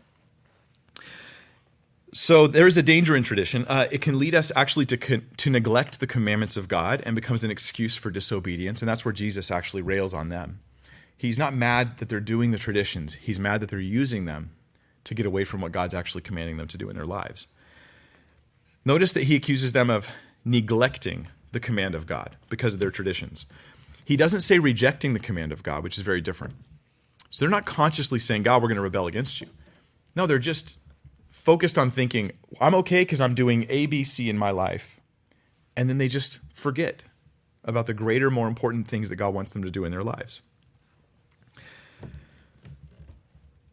[2.14, 3.66] So there is a danger in tradition.
[3.68, 7.16] Uh, it can lead us actually to con- to neglect the commandments of God and
[7.16, 10.60] becomes an excuse for disobedience, and that's where Jesus actually rails on them.
[11.16, 13.16] He's not mad that they're doing the traditions.
[13.16, 14.52] He's mad that they're using them
[15.06, 17.48] to get away from what God's actually commanding them to do in their lives.
[18.84, 20.08] Notice that he accuses them of
[20.44, 23.46] neglecting the command of God because of their traditions.
[24.04, 26.56] He doesn't say rejecting the command of God, which is very different.
[27.30, 29.48] So they're not consciously saying, God, we're going to rebel against you.
[30.16, 30.78] No, they're just
[31.30, 35.00] focused on thinking, I'm okay because I'm doing A, B, C in my life.
[35.78, 37.06] And then they just forget
[37.64, 40.42] about the greater, more important things that God wants them to do in their lives.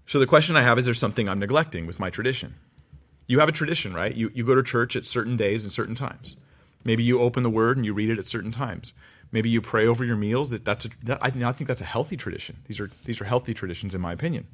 [0.07, 2.55] So the question I have is there something I'm neglecting with my tradition?
[3.29, 4.13] You have a tradition, right?
[4.13, 6.37] You, you go to church at certain days and certain times.
[6.83, 8.95] Maybe you open the word and you read it at certain times.
[9.31, 10.49] Maybe you pray over your meals.
[10.49, 12.57] That, that's a, that, I, I think that's a healthy tradition.
[12.67, 14.47] These are, these are healthy traditions, in my opinion.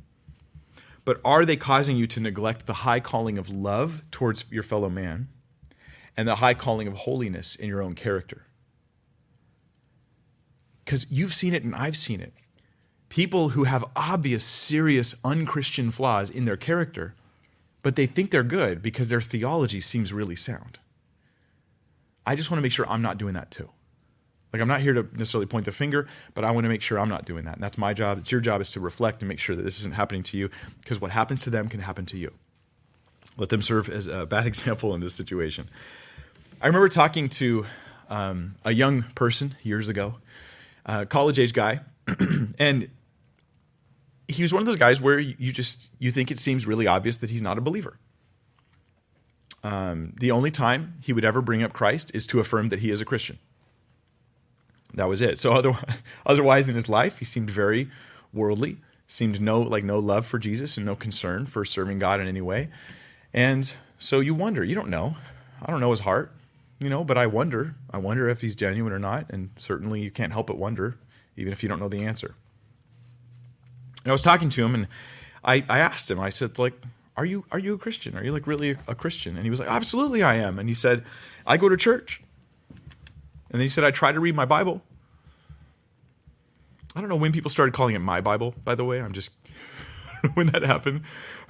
[1.05, 4.91] But are they causing you to neglect the high calling of love towards your fellow
[4.91, 5.29] man
[6.17, 8.47] and the high calling of holiness in your own character?
[10.85, 12.33] Because you've seen it and I've seen it.
[13.09, 17.15] People who have obvious, serious, unchristian flaws in their character,
[17.85, 20.79] but they think they're good because their theology seems really sound.
[22.27, 23.69] I just want to make sure I'm not doing that too.
[24.55, 26.99] Like, I'm not here to necessarily point the finger, but I want to make sure
[26.99, 27.57] I'm not doing that.
[27.57, 28.19] And that's my job.
[28.19, 30.49] It's your job is to reflect and make sure that this isn't happening to you
[30.81, 32.33] because what happens to them can happen to you.
[33.37, 35.69] Let them serve as a bad example in this situation.
[36.63, 37.67] I remember talking to
[38.09, 40.15] um, a young person years ago,
[40.87, 41.81] a college age guy,
[42.59, 42.89] and
[44.29, 47.19] he was one of those guys where you just you think it seems really obvious
[47.19, 47.99] that he's not a believer.
[49.63, 52.91] Um, the only time he would ever bring up Christ is to affirm that he
[52.91, 53.39] is a Christian.
[54.93, 55.39] That was it.
[55.39, 55.85] So otherwise,
[56.27, 57.91] otherwise in his life, he seemed very
[58.33, 62.29] worldly, seemed no like no love for Jesus and no concern for serving God in
[62.29, 62.69] any way.
[63.33, 65.17] And so you wonder, you don't know.
[65.63, 66.33] I don't know his heart,
[66.79, 67.75] you know, but I wonder.
[67.91, 69.31] I wonder if he's genuine or not.
[69.31, 70.99] And certainly you can't help but wonder,
[71.37, 72.35] even if you don't know the answer.
[74.05, 74.87] And I was talking to him and
[75.43, 76.75] I, I asked him, I said, like,
[77.17, 78.17] are you are you a Christian?
[78.17, 79.37] Are you like really a Christian?
[79.37, 80.59] And he was like, Absolutely I am.
[80.59, 81.05] And he said,
[81.47, 82.23] I go to church.
[82.71, 84.83] And then he said, I try to read my Bible.
[86.97, 89.01] I don't know when people started calling it my Bible, by the way.
[89.01, 89.31] I'm just,
[90.35, 91.03] when that happened.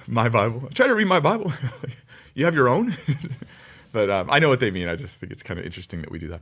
[0.07, 0.63] My Bible.
[0.67, 1.51] I try to read my Bible.
[2.35, 2.95] you have your own?
[3.91, 4.87] but um, I know what they mean.
[4.87, 6.41] I just think it's kind of interesting that we do that.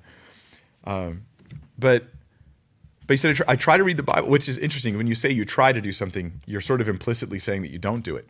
[0.84, 1.26] Um,
[1.80, 2.08] but
[3.06, 4.98] but he said, I try, to read the Bible, which is interesting.
[4.98, 7.80] When you say you try to do something, you're sort of implicitly saying that you
[7.80, 8.28] don't do it.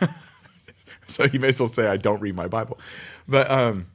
[1.06, 2.78] so you may as well say, I don't read my Bible.
[3.28, 3.86] But um,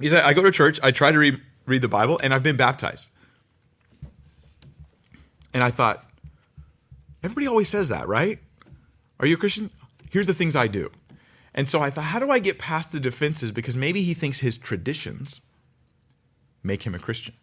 [0.00, 2.44] he said, I go to church, I try to read read the Bible, and I've
[2.44, 3.10] been baptized.
[5.52, 6.08] And I thought,
[7.22, 8.38] everybody always says that, right?
[9.18, 9.70] Are you a Christian?
[10.10, 10.90] Here's the things I do.
[11.54, 13.50] And so I thought, how do I get past the defenses?
[13.50, 15.40] Because maybe he thinks his traditions
[16.62, 17.34] make him a Christian.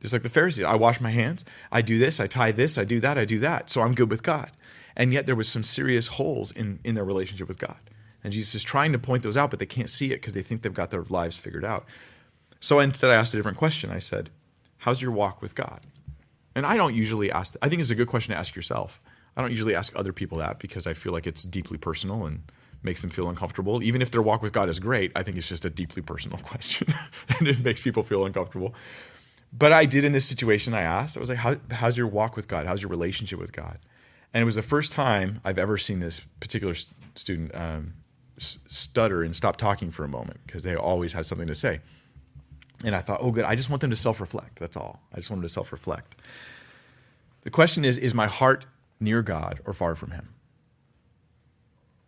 [0.00, 2.84] Just like the Pharisees, I wash my hands, I do this, I tie this, I
[2.84, 3.68] do that, I do that.
[3.68, 4.50] So I'm good with God.
[4.96, 7.78] And yet there was some serious holes in, in their relationship with God.
[8.24, 10.42] And Jesus is trying to point those out, but they can't see it because they
[10.42, 11.86] think they've got their lives figured out.
[12.60, 13.90] So instead, I asked a different question.
[13.90, 14.30] I said,
[14.78, 15.80] How's your walk with God?
[16.54, 19.00] And I don't usually ask, I think it's a good question to ask yourself.
[19.36, 22.42] I don't usually ask other people that because I feel like it's deeply personal and
[22.82, 23.82] makes them feel uncomfortable.
[23.82, 26.38] Even if their walk with God is great, I think it's just a deeply personal
[26.42, 26.92] question
[27.38, 28.74] and it makes people feel uncomfortable.
[29.52, 32.36] But I did in this situation, I asked, I was like, How, How's your walk
[32.36, 32.66] with God?
[32.66, 33.78] How's your relationship with God?
[34.32, 36.74] And it was the first time I've ever seen this particular
[37.14, 37.94] student um,
[38.36, 41.80] stutter and stop talking for a moment because they always had something to say.
[42.84, 43.44] And I thought, oh, good.
[43.44, 44.58] I just want them to self reflect.
[44.58, 45.02] That's all.
[45.12, 46.16] I just want them to self reflect.
[47.42, 48.66] The question is Is my heart
[48.98, 50.28] near God or far from Him?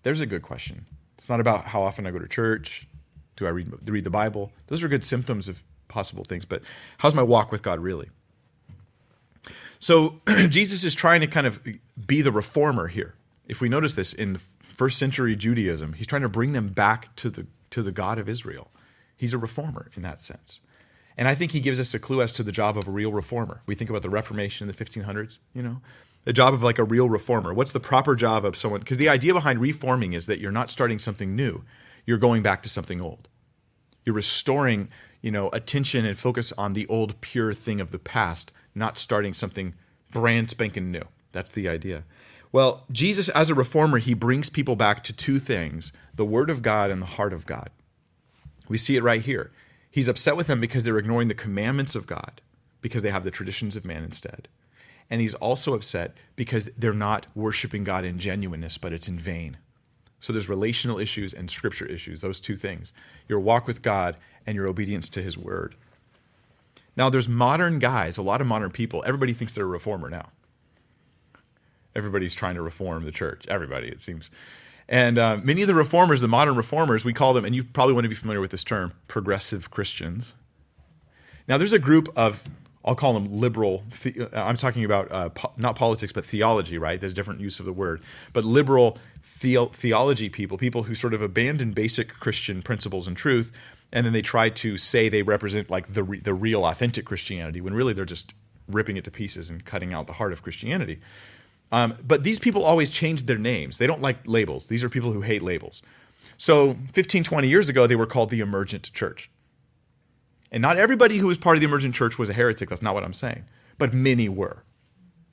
[0.03, 0.87] There's a good question.
[1.19, 2.89] It's not about how often I go to church.
[3.37, 4.53] Do I read, read the Bible?
[4.67, 6.63] Those are good symptoms of possible things, but
[6.99, 8.09] how's my walk with God really?
[9.79, 11.61] So Jesus is trying to kind of
[12.07, 13.15] be the reformer here.
[13.47, 17.31] If we notice this in first century Judaism, he's trying to bring them back to
[17.31, 18.71] the to the God of Israel.
[19.17, 20.61] He's a reformer in that sense.
[21.17, 23.13] And I think he gives us a clue as to the job of a real
[23.13, 23.61] reformer.
[23.67, 25.81] We think about the Reformation in the 1500s, you know,
[26.25, 27.53] the job of like a real reformer.
[27.53, 28.81] What's the proper job of someone?
[28.81, 31.65] Because the idea behind reforming is that you're not starting something new,
[32.07, 33.29] you're going back to something old.
[34.05, 34.89] You're restoring,
[35.23, 39.33] you know, attention and focus on the old pure thing of the past, not starting
[39.33, 39.75] something
[40.11, 41.05] brand spanking new.
[41.31, 42.05] That's the idea.
[42.51, 46.61] Well, Jesus, as a reformer, he brings people back to two things the Word of
[46.61, 47.71] God and the heart of God.
[48.69, 49.51] We see it right here.
[49.91, 52.43] He's upset with them because they're ignoring the commandments of God,
[52.83, 54.49] because they have the traditions of man instead.
[55.09, 59.59] And he's also upset because they're not worshiping God in genuineness, but it's in vain.
[60.21, 62.93] So there's relational issues and scripture issues, those two things
[63.29, 65.75] your walk with God and your obedience to his word.
[66.97, 70.31] Now, there's modern guys, a lot of modern people, everybody thinks they're a reformer now.
[71.95, 73.47] Everybody's trying to reform the church.
[73.49, 74.31] Everybody, it seems.
[74.89, 77.95] And uh, many of the reformers, the modern reformers, we call them, and you probably
[77.95, 80.35] want to be familiar with this term, progressive Christians.
[81.49, 82.45] Now, there's a group of,
[82.85, 86.79] I'll call them liberal, the, uh, I'm talking about uh, po- not politics, but theology,
[86.79, 87.01] right?
[87.01, 88.03] There's different use of the word.
[88.33, 88.99] But liberal
[89.41, 93.53] the- theology people, people who sort of abandon basic Christian principles and truth,
[93.93, 97.61] and then they try to say they represent like the, re- the real, authentic Christianity,
[97.61, 98.35] when really they're just
[98.69, 101.01] ripping it to pieces and cutting out the heart of Christianity.
[101.71, 103.79] Um, but these people always change their names.
[103.79, 104.67] They don't like labels.
[104.67, 105.83] These are people who hate labels.
[106.37, 109.31] So 15, 20 years ago, they were called the emergent church.
[110.51, 112.69] And not everybody who was part of the emergent church was a heretic.
[112.69, 113.45] That's not what I'm saying.
[113.79, 114.65] But many were.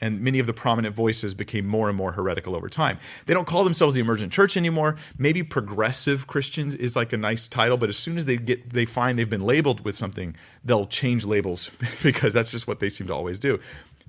[0.02, 3.00] And many of the prominent voices became more and more heretical over time.
[3.26, 4.96] They don't call themselves the emergent church anymore.
[5.18, 8.86] Maybe progressive Christians is like a nice title, but as soon as they get they
[8.86, 11.70] find they've been labeled with something, they'll change labels
[12.04, 13.60] because that's just what they seem to always do.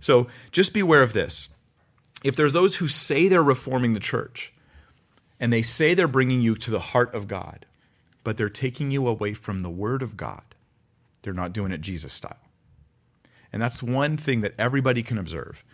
[0.00, 1.48] So just beware of this
[2.22, 4.52] if there's those who say they're reforming the church
[5.38, 7.66] and they say they're bringing you to the heart of God,
[8.24, 10.42] but they're taking you away from the Word of God,
[11.22, 12.36] they're not doing it Jesus style.
[13.52, 15.64] And that's one thing that everybody can observe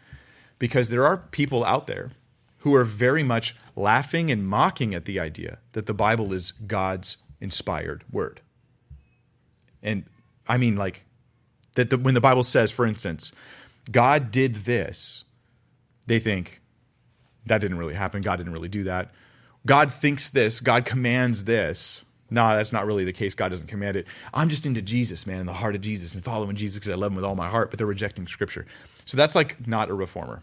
[0.59, 2.13] because there are people out there
[2.59, 7.19] who are very much laughing and mocking at the idea that the Bible is God's
[7.41, 8.41] inspired word.
[9.83, 10.05] And
[10.49, 11.05] I mean, like,
[11.75, 13.33] that the, when the Bible says, for instance,
[13.91, 15.25] God did this,
[16.07, 16.61] they think
[17.45, 18.23] that didn't really happen.
[18.23, 19.11] God didn't really do that.
[19.67, 20.61] God thinks this.
[20.61, 22.06] God commands this.
[22.29, 23.35] No, that's not really the case.
[23.35, 24.07] God doesn't command it.
[24.35, 26.97] I'm just into Jesus, man, in the heart of Jesus and following Jesus because I
[26.97, 28.67] love him with all my heart, but they're rejecting scripture.
[29.05, 30.43] So that's like not a reformer.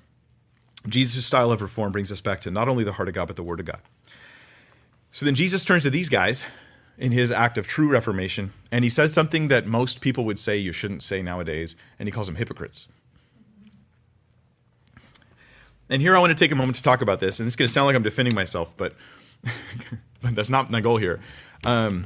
[0.87, 3.35] Jesus' style of reform brings us back to not only the heart of God, but
[3.35, 3.79] the word of God.
[5.11, 6.43] So then Jesus turns to these guys
[6.97, 10.57] in his act of true reformation, and he says something that most people would say
[10.57, 12.89] you shouldn't say nowadays, and he calls them hypocrites.
[15.89, 17.67] And here I want to take a moment to talk about this, and it's going
[17.67, 18.95] to sound like I'm defending myself, but,
[20.21, 21.19] but that's not my goal here.
[21.65, 22.05] Um,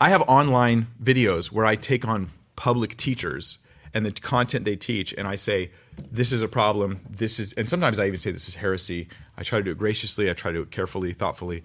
[0.00, 3.58] I have online videos where I take on public teachers
[3.94, 5.70] and the content they teach, and I say,
[6.10, 7.00] this is a problem.
[7.08, 9.08] This is, and sometimes I even say this is heresy.
[9.36, 10.30] I try to do it graciously.
[10.30, 11.62] I try to do it carefully, thoughtfully.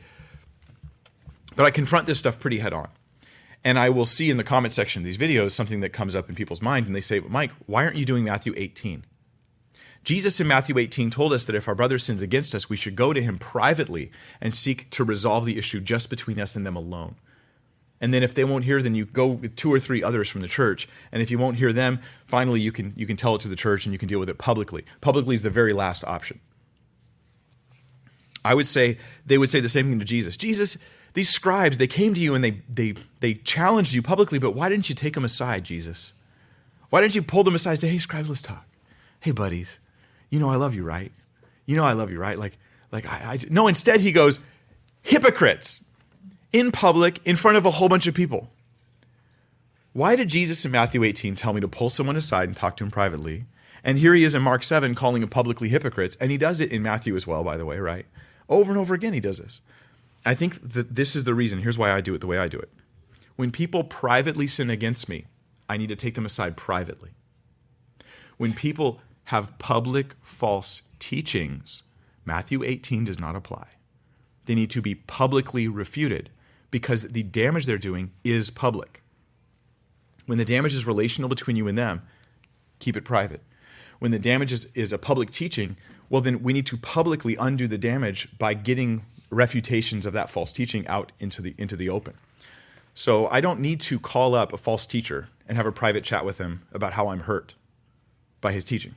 [1.55, 2.89] But I confront this stuff pretty head on.
[3.63, 6.29] And I will see in the comment section of these videos something that comes up
[6.29, 9.05] in people's mind, and they say, Mike, why aren't you doing Matthew 18?
[10.08, 12.96] Jesus in Matthew 18 told us that if our brother sins against us, we should
[12.96, 16.78] go to him privately and seek to resolve the issue just between us and them
[16.78, 17.15] alone.
[18.00, 20.39] And then if they won't hear, then you go with two or three others from
[20.39, 20.88] the church.
[21.12, 23.58] And if you won't hear them, finally you can you can tell it to the
[23.58, 24.86] church and you can deal with it publicly.
[25.02, 26.39] Publicly is the very last option.
[28.46, 30.38] I would say they would say the same thing to Jesus.
[30.38, 30.78] Jesus,
[31.15, 34.70] these scribes, they came to you and they they they challenged you publicly, but why
[34.70, 36.13] didn't you take them aside, Jesus?
[36.91, 38.65] Why didn't you pull them aside and say, "Hey, scribes, let's talk.
[39.20, 39.82] Hey, buddies,
[40.30, 41.12] you know I love you, right?
[41.65, 42.38] You know I love you, right?
[42.38, 42.58] Like,
[42.92, 43.67] like I, I no.
[43.67, 44.40] Instead, he goes,
[45.02, 45.84] hypocrites,
[46.54, 48.50] in public, in front of a whole bunch of people.
[49.94, 52.84] Why did Jesus in Matthew 18 tell me to pull someone aside and talk to
[52.84, 53.46] him privately?
[53.84, 56.71] And here he is in Mark 7 calling them publicly hypocrites, and he does it
[56.71, 58.06] in Matthew as well, by the way, right?
[58.50, 59.62] Over and over again, he does this.
[60.25, 61.60] I think that this is the reason.
[61.60, 62.69] Here's why I do it the way I do it.
[63.38, 65.25] When people privately sin against me,
[65.69, 67.12] I need to take them aside privately.
[68.38, 71.84] When people have public false teachings,
[72.23, 73.67] Matthew 18 does not apply.
[74.46, 76.30] They need to be publicly refuted
[76.71, 79.02] because the damage they're doing is public.
[80.28, 82.04] When the damage is relational between you and them,
[82.80, 83.42] keep it private.
[84.00, 85.75] When the damage is, is a public teaching,
[86.10, 90.54] well, then we need to publicly undo the damage by getting refutations of that false
[90.54, 92.13] teaching out into the, into the open.
[92.94, 96.23] So I don't need to call up a false teacher and have a private chat
[96.23, 97.56] with him about how I'm hurt
[98.40, 98.96] by his teaching.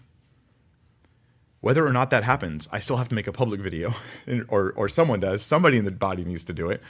[1.60, 3.92] Whether or not that happens, I still have to make a public video,
[4.48, 6.82] or, or someone does, somebody in the body needs to do it,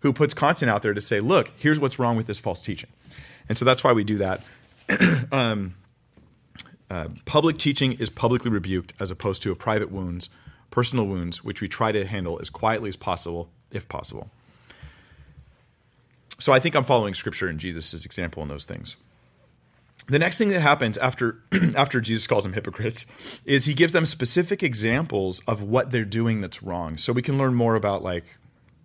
[0.00, 2.90] who puts content out there to say, look, here's what's wrong with this false teaching.
[3.48, 4.44] And so that's why we do that.
[5.32, 5.74] um,
[6.90, 10.30] uh, public teaching is publicly rebuked as opposed to a private wounds,
[10.70, 14.30] personal wounds, which we try to handle as quietly as possible, if possible.
[16.38, 18.96] So I think I'm following scripture and Jesus' example in those things.
[20.08, 21.42] The next thing that happens after
[21.76, 23.04] after Jesus calls them hypocrites
[23.44, 26.96] is he gives them specific examples of what they're doing that's wrong.
[26.96, 28.24] So we can learn more about like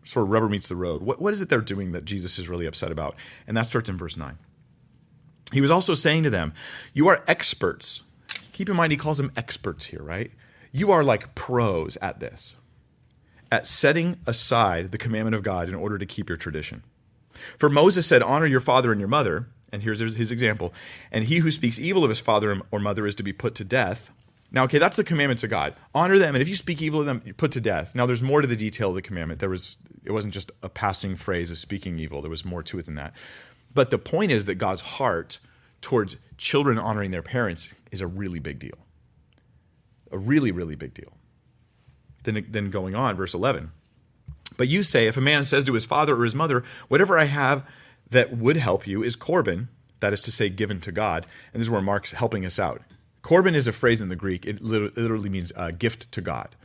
[0.04, 1.02] sort of rubber meets the road.
[1.02, 3.16] What, what is it they're doing that Jesus is really upset about?
[3.48, 4.38] And that starts in verse 9.
[5.54, 6.54] He was also saying to them,
[6.94, 8.04] You are experts.
[8.52, 10.32] Keep in mind, he calls them experts here, right?
[10.72, 12.56] You are like pros at this,
[13.52, 16.84] at setting aside the commandment of God in order to keep your tradition.
[17.58, 19.48] For Moses said, Honor your father and your mother.
[19.74, 20.72] And here's his example.
[21.12, 23.64] And he who speaks evil of his father or mother is to be put to
[23.64, 24.12] death.
[24.52, 25.74] Now, okay, that's the commandment to God.
[25.96, 27.96] Honor them, and if you speak evil of them, you're put to death.
[27.96, 29.40] Now, there's more to the detail of the commandment.
[29.40, 32.22] There was it wasn't just a passing phrase of speaking evil.
[32.22, 33.14] There was more to it than that.
[33.74, 35.40] But the point is that God's heart
[35.82, 38.78] towards children honoring their parents is a really big deal.
[40.12, 41.18] A really, really big deal.
[42.24, 43.72] Then, then going on, verse 11.
[44.56, 47.26] But you say, if a man says to his father or his mother, Whatever I
[47.26, 47.66] have
[48.14, 51.26] that would help you is Corban, that is to say, given to God.
[51.54, 52.82] And this is where Mark's helping us out.
[53.22, 56.56] Corban is a phrase in the Greek, it literally means a gift to God.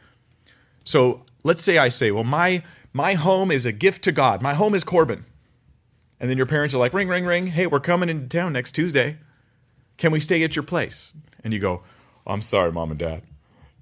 [0.85, 4.43] So let's say I say, Well, my, my home is a gift to God.
[4.43, 5.25] My home is Corban.
[6.21, 7.49] And then your parents are like, ring, ring, ring.
[7.49, 9.19] Hey, we're coming into town next Tuesday.
[9.97, 11.13] Can we stay at your place?
[11.45, 11.83] And you go,
[12.27, 13.23] I'm sorry, mom and dad.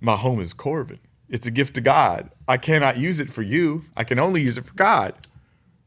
[0.00, 0.98] My home is Corban.
[1.28, 2.30] It's a gift to God.
[2.46, 3.84] I cannot use it for you.
[3.96, 5.14] I can only use it for God.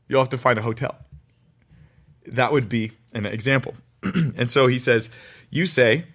[0.08, 0.98] You'll have to find a hotel.
[2.32, 3.76] That would be an example.
[4.04, 5.10] and so he says,
[5.50, 6.06] You say,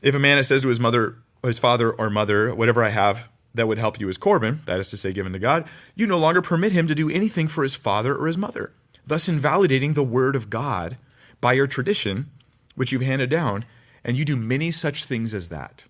[0.00, 3.68] if a man says to his mother, his father or mother, whatever I have that
[3.68, 6.40] would help you is Corban, that is to say, given to God, you no longer
[6.40, 8.72] permit him to do anything for his father or his mother
[9.06, 10.96] thus invalidating the word of God
[11.40, 12.30] by your tradition,
[12.74, 13.64] which you've handed down,
[14.04, 15.84] and you do many such things as that.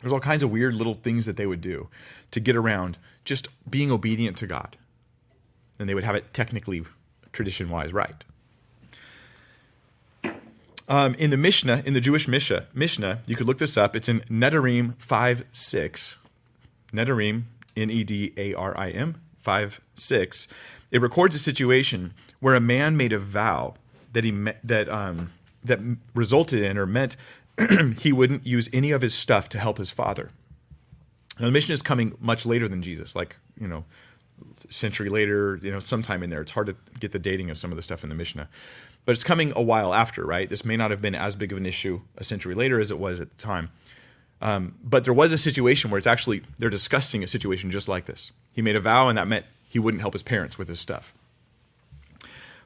[0.00, 1.88] There's all kinds of weird little things that they would do
[2.30, 4.76] to get around just being obedient to God.
[5.78, 6.84] And they would have it technically,
[7.32, 8.24] tradition wise, right.
[10.88, 13.94] Um, in the Mishnah, in the Jewish Mishnah, Mishnah, you could look this up.
[13.94, 16.18] It's in Nedarim 5 6.
[16.92, 17.42] Nedarim,
[17.76, 20.48] N E D A R I M, 5 6.
[20.90, 23.74] It records a situation where a man made a vow
[24.14, 25.30] that he met, that um,
[25.62, 25.78] that
[26.14, 27.18] resulted in or meant
[27.98, 30.30] he wouldn't use any of his stuff to help his father.
[31.38, 33.84] Now the Mishnah is coming much later than Jesus, like you know,
[34.70, 36.40] century later, you know, sometime in there.
[36.40, 38.48] It's hard to get the dating of some of the stuff in the Mishnah,
[39.08, 40.50] but it's coming a while after, right?
[40.50, 42.98] This may not have been as big of an issue a century later as it
[42.98, 43.70] was at the time.
[44.42, 48.04] Um, but there was a situation where it's actually they're discussing a situation just like
[48.04, 48.32] this.
[48.52, 51.14] He made a vow, and that meant he wouldn't help his parents with his stuff.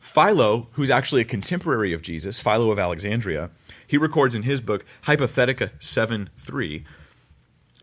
[0.00, 3.50] Philo, who's actually a contemporary of Jesus, Philo of Alexandria,
[3.86, 6.84] he records in his book Hypothetica 7 3,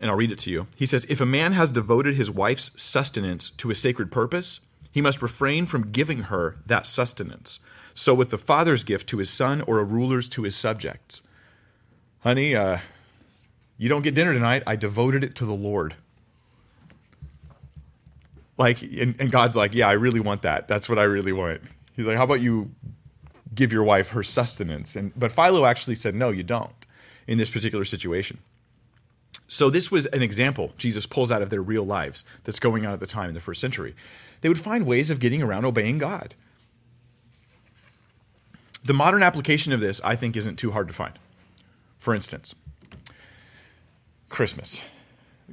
[0.02, 0.66] and I'll read it to you.
[0.76, 4.60] He says, If a man has devoted his wife's sustenance to a sacred purpose,
[4.92, 7.58] he must refrain from giving her that sustenance.
[7.94, 11.22] So with the father's gift to his son or a ruler's to his subjects.
[12.20, 12.78] Honey, uh,
[13.78, 14.62] you don't get dinner tonight.
[14.66, 15.94] I devoted it to the Lord.
[18.58, 20.68] Like, and, and God's like, yeah, I really want that.
[20.68, 21.62] That's what I really want.
[21.96, 22.70] He's like, how about you
[23.54, 24.96] give your wife her sustenance?
[24.96, 26.72] And but Philo actually said, no, you don't
[27.26, 28.38] in this particular situation.
[29.48, 32.92] So this was an example Jesus pulls out of their real lives that's going on
[32.92, 33.94] at the time in the first century.
[34.42, 36.34] They would find ways of getting around obeying God.
[38.82, 41.18] The modern application of this, I think, isn't too hard to find.
[41.98, 42.54] For instance,
[44.28, 44.80] Christmas.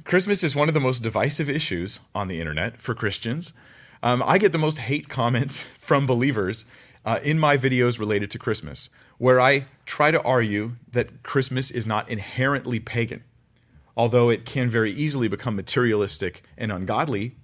[0.04, 3.52] Christmas is one of the most divisive issues on the internet for Christians.
[4.02, 6.64] Um, I get the most hate comments from believers
[7.04, 11.86] uh, in my videos related to Christmas, where I try to argue that Christmas is
[11.86, 13.24] not inherently pagan,
[13.96, 17.34] although it can very easily become materialistic and ungodly.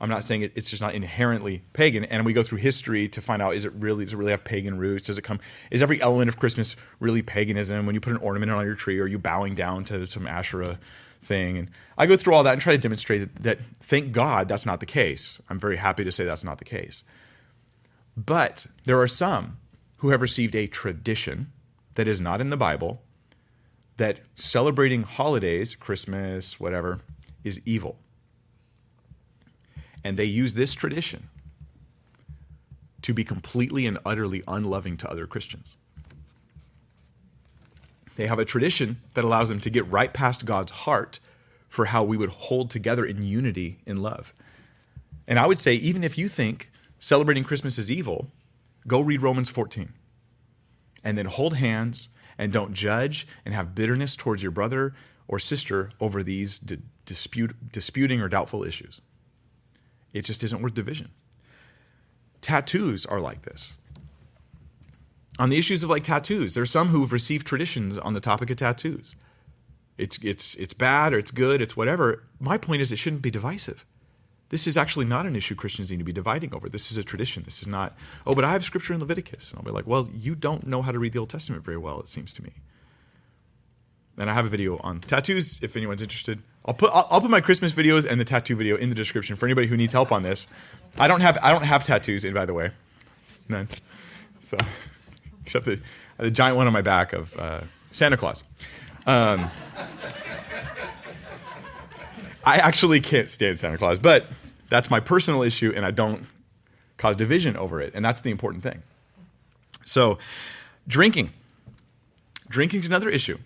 [0.00, 3.22] I'm not saying it, it's just not inherently pagan, and we go through history to
[3.22, 5.06] find out is it really does it really have pagan roots?
[5.06, 5.40] Does it come?
[5.70, 7.86] Is every element of Christmas really paganism?
[7.86, 10.78] When you put an ornament on your tree, are you bowing down to some Asherah?
[11.26, 11.58] thing.
[11.58, 14.64] And I go through all that and try to demonstrate that, that, thank God that's
[14.64, 15.42] not the case.
[15.50, 17.04] I'm very happy to say that's not the case.
[18.16, 19.58] But there are some
[19.98, 21.52] who have received a tradition
[21.94, 23.02] that is not in the Bible
[23.96, 27.00] that celebrating holidays, Christmas, whatever,
[27.44, 27.98] is evil.
[30.06, 31.30] And they use this tradition
[33.02, 35.76] to be completely and utterly unloving to other Christians.
[38.14, 41.18] They have a tradition that allows them to get right past God's heart
[41.68, 44.32] for how we would hold together in unity in love.
[45.26, 48.28] And I would say, even if you think celebrating Christmas is evil,
[48.86, 49.92] go read Romans 14
[51.02, 54.94] and then hold hands and don't judge and have bitterness towards your brother
[55.26, 59.00] or sister over these di- dispute, disputing or doubtful issues.
[60.16, 61.10] It just isn't worth division.
[62.40, 63.76] Tattoos are like this
[65.38, 66.54] on the issues of like tattoos.
[66.54, 69.14] There's some who've received traditions on the topic of tattoos.
[69.98, 72.24] It's it's it's bad or it's good, it's whatever.
[72.38, 73.84] My point is it shouldn't be divisive.
[74.48, 76.68] This is actually not an issue Christians need to be dividing over.
[76.68, 77.42] This is a tradition.
[77.42, 79.50] This is not, oh, but I have scripture in Leviticus.
[79.50, 81.76] And I'll be like, well, you don't know how to read the Old Testament very
[81.76, 82.52] well, it seems to me.
[84.16, 86.42] And I have a video on tattoos if anyone's interested.
[86.66, 89.36] I'll put I'll, I'll put my Christmas videos and the tattoo video in the description
[89.36, 90.48] for anybody who needs help on this.
[90.98, 92.70] I don't have I don't have tattoos, in by the way,
[93.48, 93.68] none.
[94.40, 94.56] So
[95.42, 95.80] except the,
[96.18, 97.60] the giant one on my back of uh,
[97.92, 98.42] Santa Claus.
[99.06, 99.48] Um,
[102.44, 104.26] I actually can't stand Santa Claus, but
[104.68, 106.24] that's my personal issue, and I don't
[106.96, 108.82] cause division over it, and that's the important thing.
[109.84, 110.18] So,
[110.88, 111.30] drinking.
[112.48, 113.38] Drinking is another issue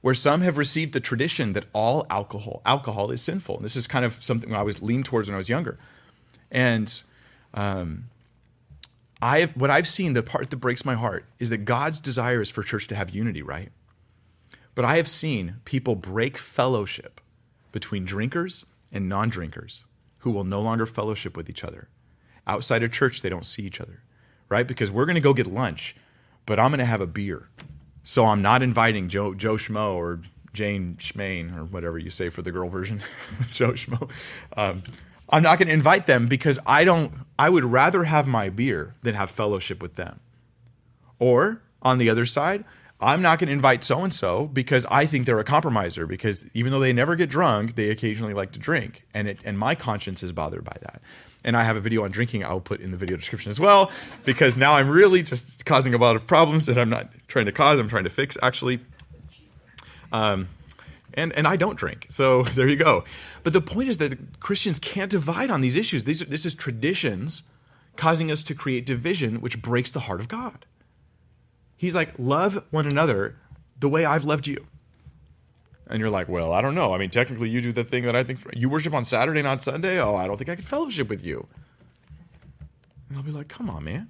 [0.00, 3.56] where some have received the tradition that all alcohol alcohol is sinful.
[3.56, 5.78] And this is kind of something I was leaned towards when I was younger.
[6.50, 7.02] And
[7.54, 8.08] um,
[9.22, 12.40] I have, what I've seen, the part that breaks my heart, is that God's desire
[12.40, 13.70] is for church to have unity, right?
[14.74, 17.20] But I have seen people break fellowship
[17.72, 19.84] between drinkers and non drinkers
[20.20, 21.88] who will no longer fellowship with each other.
[22.46, 24.00] Outside of church, they don't see each other,
[24.48, 24.66] right?
[24.66, 25.96] Because we're going to go get lunch,
[26.46, 27.48] but I'm going to have a beer.
[28.10, 30.20] So I'm not inviting Joe, Joe Schmo or
[30.52, 33.04] Jane Schmain or whatever you say for the girl version,
[33.52, 34.10] Joe Schmo.
[34.56, 34.82] Um,
[35.28, 38.96] I'm not going to invite them because I don't, I would rather have my beer
[39.02, 40.18] than have fellowship with them.
[41.20, 42.64] Or on the other side,
[43.00, 46.50] I'm not going to invite so and so because I think they're a compromiser because
[46.52, 49.06] even though they never get drunk, they occasionally like to drink.
[49.14, 51.00] And it, and my conscience is bothered by that.
[51.42, 53.90] And I have a video on drinking I'll put in the video description as well
[54.24, 57.52] because now I'm really just causing a lot of problems that I'm not trying to
[57.52, 58.80] cause, I'm trying to fix actually.
[60.12, 60.48] Um,
[61.14, 62.06] and and I don't drink.
[62.08, 63.04] So there you go.
[63.42, 66.04] But the point is that Christians can't divide on these issues.
[66.04, 67.44] These this is traditions
[67.96, 70.64] causing us to create division, which breaks the heart of God.
[71.76, 73.36] He's like, love one another
[73.78, 74.66] the way I've loved you.
[75.90, 76.94] And you're like, well, I don't know.
[76.94, 79.62] I mean, technically, you do the thing that I think you worship on Saturday, not
[79.62, 79.98] Sunday.
[80.00, 81.46] Oh, I don't think I can fellowship with you.
[83.08, 84.08] And I'll be like, come on, man,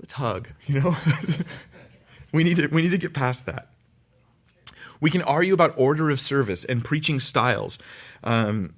[0.00, 0.48] let's hug.
[0.66, 0.96] You know,
[2.32, 3.68] we need to we need to get past that.
[5.00, 7.78] We can argue about order of service and preaching styles.
[8.22, 8.74] Um,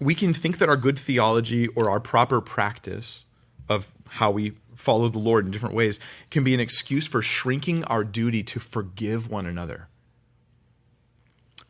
[0.00, 3.24] we can think that our good theology or our proper practice
[3.68, 5.98] of how we follow the Lord in different ways
[6.30, 9.88] can be an excuse for shrinking our duty to forgive one another,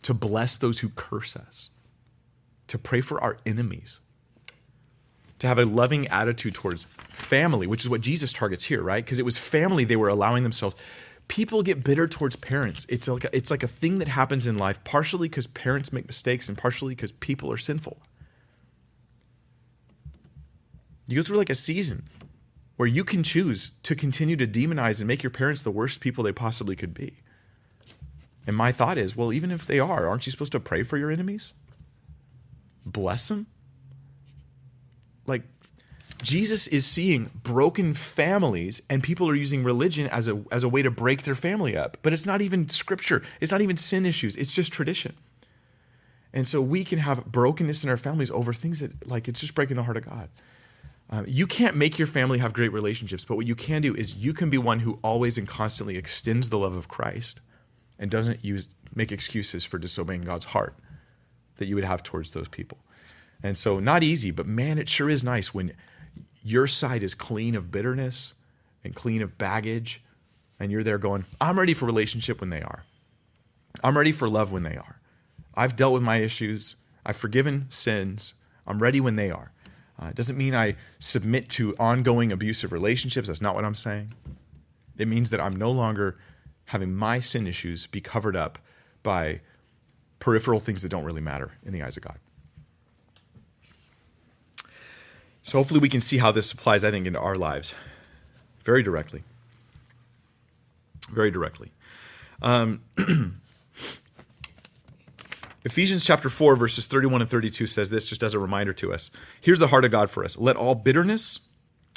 [0.03, 1.71] to bless those who curse us,
[2.69, 4.01] to pray for our enemies,
[5.39, 9.05] to have a loving attitude towards family, which is what Jesus targets here, right?
[9.05, 10.77] Because it was family they were allowing themselves
[11.29, 12.87] people get bitter towards parents.
[12.89, 16.07] It's like a, it's like a thing that happens in life, partially because parents make
[16.07, 17.99] mistakes and partially because people are sinful.
[21.07, 22.09] You go through like a season
[22.77, 26.25] where you can choose to continue to demonize and make your parents the worst people
[26.25, 27.19] they possibly could be.
[28.49, 30.97] And my thought is, well, even if they are, aren't you supposed to pray for
[30.97, 31.53] your enemies?
[32.87, 33.47] Bless them?
[35.27, 35.43] Like
[36.23, 40.81] Jesus is seeing broken families and people are using religion as a as a way
[40.81, 41.99] to break their family up.
[42.01, 43.23] But it's not even scripture.
[43.39, 44.35] It's not even sin issues.
[44.35, 45.15] It's just tradition.
[46.33, 49.55] And so we can have brokenness in our families over things that like it's just
[49.55, 50.31] breaking the heart of God.
[51.11, 54.15] Um, you can't make your family have great relationships, but what you can do is
[54.17, 57.43] you can be one who always and constantly extends the love of Christ
[57.99, 60.75] and doesn't use make excuses for disobeying God's heart
[61.57, 62.79] that you would have towards those people.
[63.43, 65.73] And so not easy, but man, it sure is nice when
[66.43, 68.35] your side is clean of bitterness
[68.83, 70.03] and clean of baggage,
[70.59, 72.85] and you're there going, I'm ready for relationship when they are.
[73.83, 75.01] I'm ready for love when they are.
[75.55, 76.77] I've dealt with my issues.
[77.05, 78.35] I've forgiven sins.
[78.67, 79.53] I'm ready when they are.
[80.01, 83.29] Uh, it doesn't mean I submit to ongoing abusive relationships.
[83.29, 84.15] That's not what I'm saying.
[84.97, 86.17] It means that I'm no longer
[86.69, 88.59] having my sin issues be covered up
[89.03, 89.41] by
[90.19, 92.19] peripheral things that don't really matter in the eyes of God.
[95.41, 97.75] So hopefully we can see how this applies, I think, into our lives
[98.65, 99.23] very directly.
[101.11, 101.71] Very directly.
[102.43, 102.83] Um,
[105.65, 109.11] Ephesians chapter 4, verses 31 and 32 says this just as a reminder to us.
[109.41, 110.37] Here's the heart of God for us.
[110.37, 111.41] Let all bitterness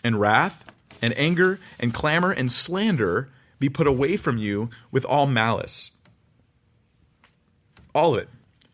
[0.01, 0.63] and wrath
[1.01, 3.27] and anger and clamor and slander
[3.61, 5.97] be put away from you with all malice.
[7.93, 8.29] All of it.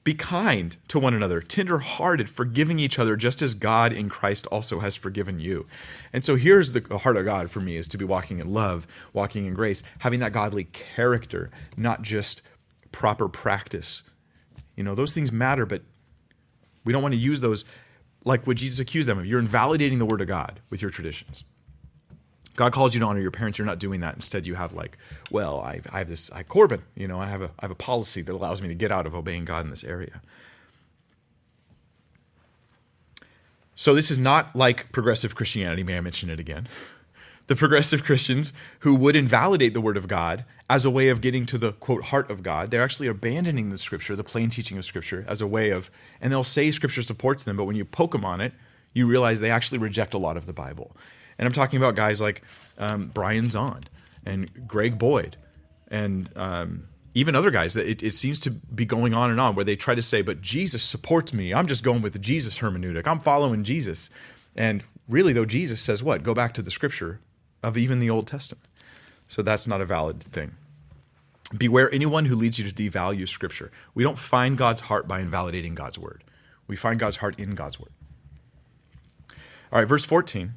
[0.05, 4.47] Be kind to one another, tender hearted, forgiving each other, just as God in Christ
[4.47, 5.67] also has forgiven you.
[6.13, 8.87] And so here's the heart of God for me is to be walking in love,
[9.11, 12.41] walking in grace, having that godly character, not just
[12.93, 14.09] proper practice.
[14.77, 15.81] You know, those things matter, but
[16.85, 17.65] we don't want to use those
[18.23, 19.25] like what Jesus accused them of.
[19.25, 21.43] You're invalidating the word of God with your traditions.
[22.57, 23.59] God calls you to honor your parents.
[23.59, 24.15] You're not doing that.
[24.15, 24.97] Instead, you have like,
[25.29, 27.75] well, I, I have this, I Corban, you know, I have a, I have a
[27.75, 30.21] policy that allows me to get out of obeying God in this area.
[33.75, 35.83] So this is not like progressive Christianity.
[35.83, 36.67] May I mention it again?
[37.45, 41.45] The progressive Christians who would invalidate the word of God as a way of getting
[41.45, 44.83] to the quote heart of God, they're actually abandoning the scripture, the plain teaching of
[44.83, 48.13] scripture, as a way of, and they'll say scripture supports them, but when you poke
[48.13, 48.53] them on it,
[48.95, 50.97] you realize they actually reject a lot of the Bible.
[51.37, 52.41] And I'm talking about guys like
[52.77, 53.85] um, Brian Zahnd
[54.25, 55.37] and Greg Boyd
[55.89, 59.55] and um, even other guys that it, it, seems to be going on and on
[59.55, 61.53] where they try to say, but Jesus supports me.
[61.53, 63.07] I'm just going with the Jesus hermeneutic.
[63.07, 64.09] I'm following Jesus.
[64.55, 66.23] And really, though, Jesus says what?
[66.23, 67.19] Go back to the scripture
[67.63, 68.65] of even the Old Testament.
[69.27, 70.55] So that's not a valid thing.
[71.57, 73.71] Beware anyone who leads you to devalue scripture.
[73.93, 76.23] We don't find God's heart by invalidating God's word,
[76.67, 77.91] we find God's heart in God's word.
[79.71, 80.53] All right, verse 14.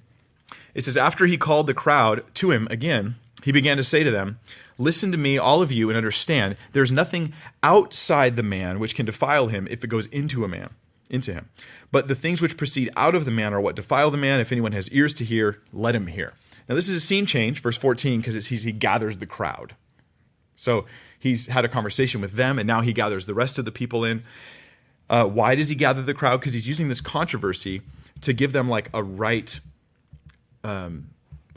[0.74, 4.10] It says, After he called the crowd to him again, he began to say to
[4.10, 4.38] them,
[4.78, 9.04] Listen to me, all of you, and understand there's nothing outside the man which can
[9.04, 10.70] defile him if it goes into a man,
[11.10, 11.50] into him.
[11.92, 14.40] But the things which proceed out of the man are what defile the man.
[14.40, 16.32] If anyone has ears to hear, let him hear.
[16.68, 19.74] Now, this is a scene change, verse 14, because he gathers the crowd.
[20.56, 20.86] So
[21.18, 24.04] he's had a conversation with them, and now he gathers the rest of the people
[24.04, 24.22] in.
[25.10, 26.40] Uh, why does he gather the crowd?
[26.40, 27.82] Because he's using this controversy
[28.20, 29.58] to give them like a right
[30.64, 31.10] um,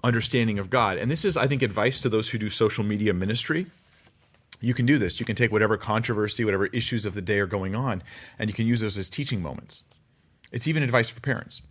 [0.03, 0.97] understanding of God.
[0.97, 3.67] And this is, I think, advice to those who do social media ministry.
[4.61, 5.19] You can do this.
[5.19, 8.01] You can take whatever controversy, whatever issues of the day are going on,
[8.39, 9.83] and you can use those as teaching moments.
[10.51, 11.61] It's even advice for parents.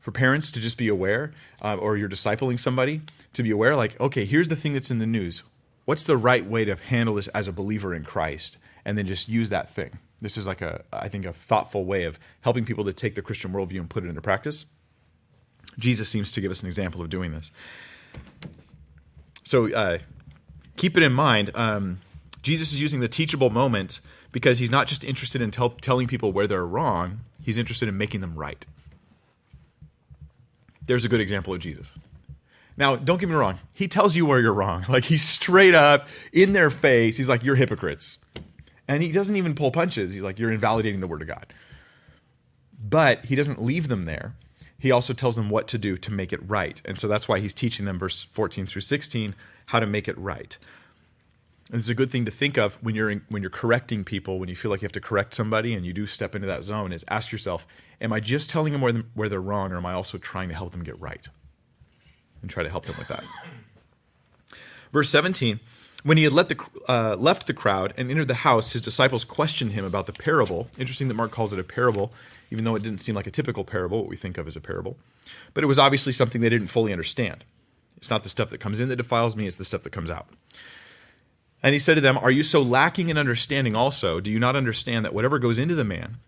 [0.00, 1.32] For parents to just be aware,
[1.62, 3.02] uh, or you're discipling somebody,
[3.34, 5.42] to be aware, like, okay, here's the thing that's in the news.
[5.84, 8.58] What's the right way to handle this as a believer in Christ?
[8.84, 9.98] And then just use that thing.
[10.20, 13.22] This is like a, I think, a thoughtful way of helping people to take the
[13.22, 14.66] Christian worldview and put it into practice.
[15.78, 17.50] Jesus seems to give us an example of doing this.
[19.44, 19.98] So uh,
[20.76, 21.50] keep it in mind.
[21.54, 22.00] Um,
[22.42, 24.00] Jesus is using the teachable moment
[24.32, 27.96] because he's not just interested in tell, telling people where they're wrong, he's interested in
[27.96, 28.66] making them right.
[30.82, 31.98] There's a good example of Jesus.
[32.76, 33.58] Now, don't get me wrong.
[33.74, 34.84] He tells you where you're wrong.
[34.88, 37.16] Like he's straight up in their face.
[37.16, 38.18] He's like, "You're hypocrites,"
[38.86, 40.14] and he doesn't even pull punches.
[40.14, 41.52] He's like, "You're invalidating the word of God."
[42.80, 44.34] But he doesn't leave them there
[44.78, 46.80] he also tells them what to do to make it right.
[46.84, 49.34] And so that's why he's teaching them, verse 14 through 16,
[49.66, 50.56] how to make it right.
[51.70, 54.38] And it's a good thing to think of when you're in, when you're correcting people,
[54.38, 56.62] when you feel like you have to correct somebody and you do step into that
[56.62, 57.66] zone, is ask yourself,
[58.00, 60.48] am I just telling them where, them, where they're wrong, or am I also trying
[60.48, 61.28] to help them get right?
[62.40, 63.24] And try to help them with that.
[64.92, 65.60] Verse 17
[66.04, 69.24] when he had let the, uh, left the crowd and entered the house, his disciples
[69.24, 70.68] questioned him about the parable.
[70.78, 72.12] Interesting that Mark calls it a parable
[72.50, 74.60] even though it didn't seem like a typical parable, what we think of as a
[74.60, 74.96] parable.
[75.54, 77.44] But it was obviously something they didn't fully understand.
[77.96, 80.10] It's not the stuff that comes in that defiles me, it's the stuff that comes
[80.10, 80.28] out.
[81.62, 84.20] And he said to them, Are you so lacking in understanding also?
[84.20, 86.18] Do you not understand that whatever goes into the man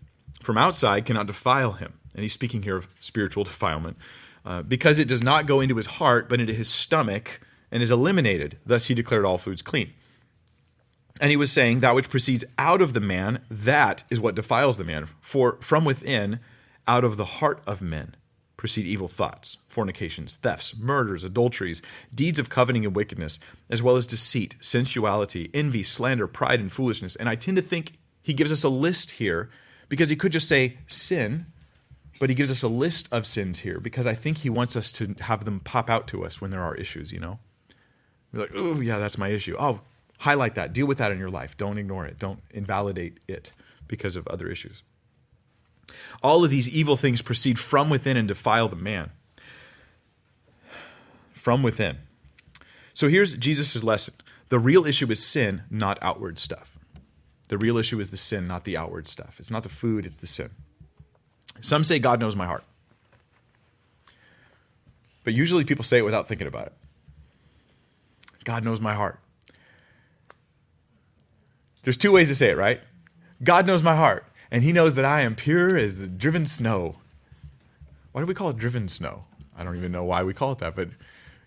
[0.41, 1.93] from outside cannot defile him?
[2.13, 3.97] And he's speaking here of spiritual defilement,
[4.45, 7.39] uh, because it does not go into his heart, but into his stomach
[7.71, 8.57] and is eliminated.
[8.65, 9.93] Thus he declared all foods clean.
[11.21, 14.77] And he was saying, That which proceeds out of the man, that is what defiles
[14.77, 15.07] the man.
[15.21, 16.39] For from within,
[16.87, 18.15] out of the heart of men,
[18.57, 24.07] proceed evil thoughts, fornications, thefts, murders, adulteries, deeds of coveting and wickedness, as well as
[24.07, 27.15] deceit, sensuality, envy, slander, pride, and foolishness.
[27.15, 27.93] And I tend to think
[28.23, 29.49] he gives us a list here
[29.89, 31.45] because he could just say sin,
[32.19, 34.91] but he gives us a list of sins here because I think he wants us
[34.93, 37.39] to have them pop out to us when there are issues, you know?
[38.33, 39.55] We're like, oh, yeah, that's my issue.
[39.59, 39.81] Oh,
[40.21, 41.57] highlight that, deal with that in your life.
[41.57, 43.51] Don't ignore it, don't invalidate it
[43.87, 44.83] because of other issues.
[46.23, 49.11] All of these evil things proceed from within and defile the man.
[51.33, 51.97] From within.
[52.93, 54.13] So here's Jesus' lesson.
[54.49, 56.77] The real issue is sin, not outward stuff.
[57.49, 59.39] The real issue is the sin, not the outward stuff.
[59.39, 60.51] It's not the food, it's the sin.
[61.61, 62.63] Some say God knows my heart.
[65.23, 66.73] But usually people say it without thinking about it.
[68.43, 69.19] God knows my heart.
[71.83, 72.81] There's two ways to say it, right?
[73.43, 76.97] God knows my heart, and He knows that I am pure as the driven snow.
[78.11, 79.23] Why do we call it driven snow?
[79.57, 80.89] I don't even know why we call it that, but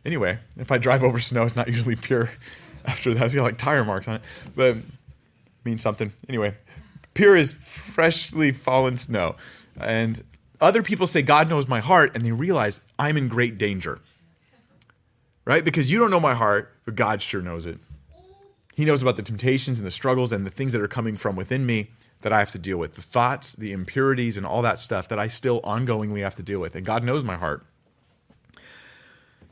[0.04, 2.30] anyway, if I drive over snow, it's not usually pure.
[2.86, 4.22] After that, it's got like tire marks on it,
[4.54, 4.82] but it
[5.64, 6.12] means something.
[6.28, 6.54] Anyway,
[7.14, 9.36] pure is freshly fallen snow,
[9.78, 10.22] and
[10.60, 14.00] other people say God knows my heart, and they realize I'm in great danger.
[15.46, 15.64] Right?
[15.64, 17.78] Because you don't know my heart, but God sure knows it.
[18.74, 21.36] He knows about the temptations and the struggles and the things that are coming from
[21.36, 21.90] within me
[22.22, 25.18] that I have to deal with the thoughts, the impurities, and all that stuff that
[25.18, 26.74] I still ongoingly have to deal with.
[26.74, 27.64] And God knows my heart.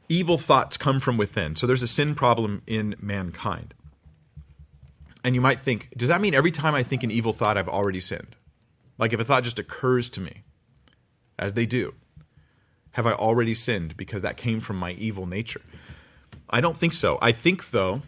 [0.09, 1.55] Evil thoughts come from within.
[1.55, 3.75] So there's a sin problem in mankind.
[5.25, 7.69] And you might think, does that mean every time I think an evil thought, I've
[7.69, 8.37] already sinned?
[8.99, 10.43] Like if a thought just occurs to me,
[11.39, 11.95] as they do,
[12.93, 15.63] have I already sinned because that came from my evil nature?
[16.51, 17.19] I don't think so.
[17.23, 18.03] I think, though,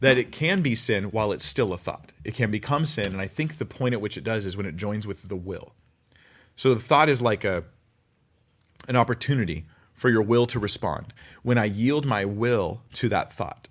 [0.00, 2.12] that it can be sin while it's still a thought.
[2.24, 4.66] It can become sin, and I think the point at which it does is when
[4.66, 5.74] it joins with the will.
[6.54, 7.64] So the thought is like a
[8.88, 11.12] an opportunity for your will to respond.
[11.42, 13.68] When I yield my will to that thought,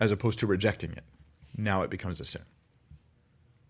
[0.00, 1.04] as opposed to rejecting it,
[1.56, 2.42] now it becomes a sin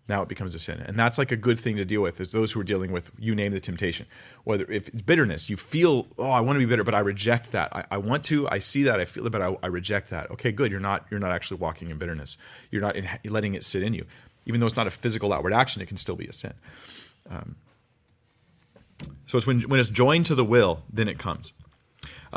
[0.09, 0.79] now it becomes a sin.
[0.85, 3.11] And that's like a good thing to deal with is those who are dealing with
[3.17, 4.05] you name the temptation.
[4.43, 7.51] Whether if it's bitterness you feel oh i want to be bitter but i reject
[7.51, 7.75] that.
[7.75, 10.29] I, I want to i see that i feel it but I, I, reject that.
[10.31, 12.37] Okay good you're not you're not actually walking in bitterness.
[12.71, 14.05] You're not in, letting it sit in you.
[14.45, 16.53] Even though it's not a physical outward action it can still be a sin.
[17.29, 17.55] Um,
[19.25, 21.53] so it's when, when it's joined to the will then it comes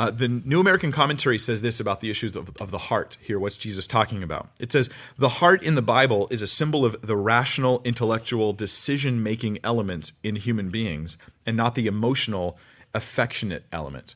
[0.01, 3.39] uh, the New American Commentary says this about the issues of, of the heart here.
[3.39, 4.49] What's Jesus talking about?
[4.59, 4.89] It says,
[5.19, 10.11] The heart in the Bible is a symbol of the rational, intellectual, decision making element
[10.23, 12.57] in human beings and not the emotional,
[12.95, 14.15] affectionate element.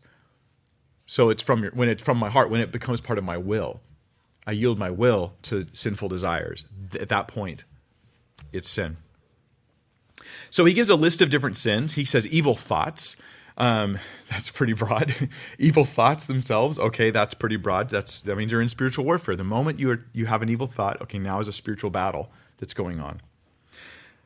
[1.06, 3.38] So it's from your, when it's from my heart, when it becomes part of my
[3.38, 3.80] will,
[4.48, 6.66] I yield my will to sinful desires.
[7.00, 7.64] At that point,
[8.52, 8.98] it's sin.
[10.50, 11.94] So he gives a list of different sins.
[11.94, 13.22] He says evil thoughts.
[13.58, 14.00] Um,
[14.30, 15.16] that's pretty broad.
[15.60, 17.90] evil thoughts themselves, okay, that's pretty broad.
[17.90, 19.36] That's that means you're in spiritual warfare.
[19.36, 22.30] The moment you are, you have an evil thought, okay, now is a spiritual battle
[22.58, 23.22] that's going on.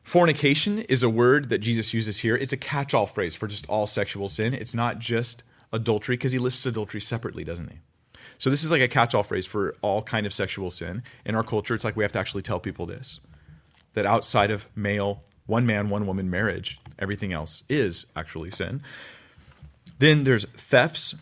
[0.02, 2.34] Fornication is a word that Jesus uses here.
[2.34, 4.54] It's a catch-all phrase for just all sexual sin.
[4.54, 7.78] It's not just adultery because he lists adultery separately, doesn't he?
[8.38, 11.02] So this is like a catch-all phrase for all kind of sexual sin.
[11.24, 13.20] In our culture, it's like we have to actually tell people this
[13.94, 18.82] that outside of male, one man, one woman marriage, everything else is actually sin.
[20.00, 21.14] Then there's thefts,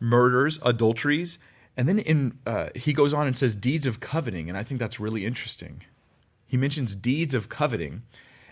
[0.00, 1.38] murders, adulteries,
[1.76, 4.80] and then in uh, he goes on and says deeds of coveting, and I think
[4.80, 5.82] that's really interesting.
[6.46, 8.02] He mentions deeds of coveting.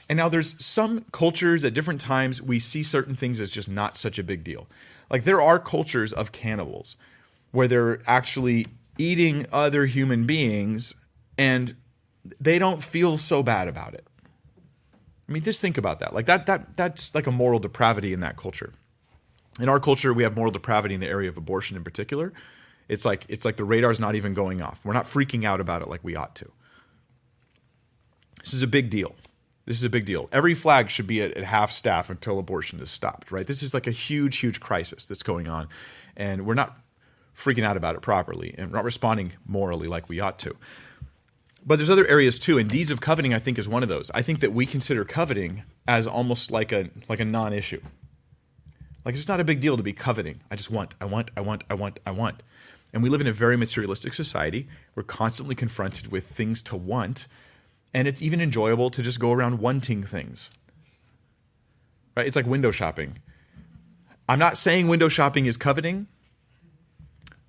[0.07, 3.97] And now there's some cultures at different times we see certain things as just not
[3.97, 4.67] such a big deal.
[5.09, 6.97] Like there are cultures of cannibals
[7.53, 8.67] where they're actually
[8.99, 10.95] eating other human beings
[11.39, 11.77] and
[12.41, 14.05] they don't feel so bad about it.
[15.29, 16.13] I mean, just think about that.
[16.13, 18.75] Like that that that's like a moral depravity in that culture
[19.59, 22.33] in our culture we have moral depravity in the area of abortion in particular.
[22.89, 24.81] It's like it's like the radar's not even going off.
[24.85, 26.51] We're not freaking out about it like we ought to.
[28.41, 29.15] This is a big deal.
[29.67, 30.29] This is a big deal.
[30.33, 33.47] Every flag should be at, at half staff until abortion is stopped right?
[33.47, 35.69] This is like a huge huge crisis that's going on
[36.17, 36.79] and we're not
[37.37, 40.57] freaking out about it properly and not responding morally like we ought to.
[41.65, 44.11] But there's other areas too and deeds of coveting i think is one of those.
[44.13, 47.83] I think that we consider coveting as almost like a like a non-issue
[49.05, 50.41] like it's not a big deal to be coveting.
[50.51, 52.43] I just want, I want, I want, I want, I want.
[52.93, 54.69] And we live in a very materialistic society.
[54.95, 57.27] We're constantly confronted with things to want,
[57.95, 60.51] and it's even enjoyable to just go around wanting things.
[62.17, 62.27] Right?
[62.27, 63.19] It's like window shopping.
[64.29, 66.09] I'm not saying window shopping is coveting,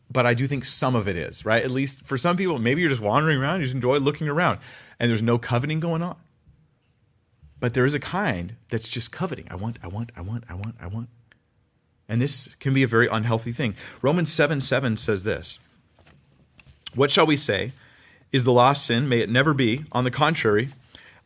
[0.10, 1.64] but I do think some of it is, right?
[1.64, 4.60] At least for some people, maybe you're just wandering around, you just enjoy looking around,
[5.00, 6.18] and there's no coveting going on.
[7.60, 9.48] But there is a kind that's just coveting.
[9.50, 11.10] I want, I want, I want, I want, I want.
[12.10, 13.76] And this can be a very unhealthy thing.
[14.02, 15.60] Romans 7 7 says this
[16.94, 17.72] What shall we say?
[18.32, 19.10] Is the law sin?
[19.10, 19.84] May it never be.
[19.92, 20.70] On the contrary,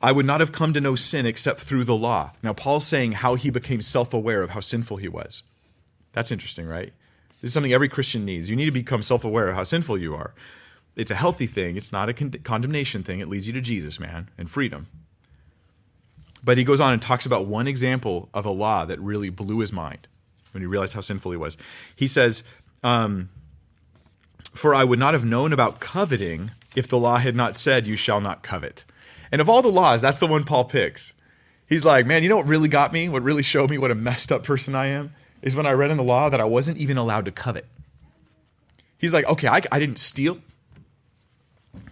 [0.02, 2.32] I would not have come to know sin except through the law.
[2.44, 5.44] Now, Paul's saying how he became self aware of how sinful he was.
[6.14, 6.94] That's interesting, right?
[7.42, 8.50] This is something every Christian needs.
[8.50, 10.34] You need to become self aware of how sinful you are.
[10.96, 13.20] It's a healthy thing, it's not a con- condemnation thing.
[13.20, 14.88] It leads you to Jesus, man, and freedom.
[16.44, 19.60] But he goes on and talks about one example of a law that really blew
[19.60, 20.08] his mind
[20.56, 21.58] when he realized how sinful he was.
[21.96, 22.44] He says,
[22.82, 23.30] um,
[24.54, 27.98] For I would not have known about coveting if the law had not said, You
[27.98, 28.86] shall not covet.
[29.32, 31.14] And of all the laws, that's the one Paul picks.
[31.68, 33.10] He's like, Man, you know what really got me?
[33.10, 35.14] What really showed me what a messed up person I am?
[35.42, 37.68] Is when I read in the law that I wasn't even allowed to covet.
[38.98, 40.40] He's like, Okay, I, I didn't steal,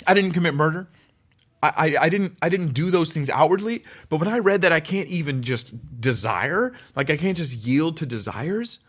[0.08, 0.88] I didn't commit murder.
[1.64, 4.80] I, I didn't I didn't do those things outwardly, but when I read that I
[4.80, 8.80] can't even just desire, like I can't just yield to desires,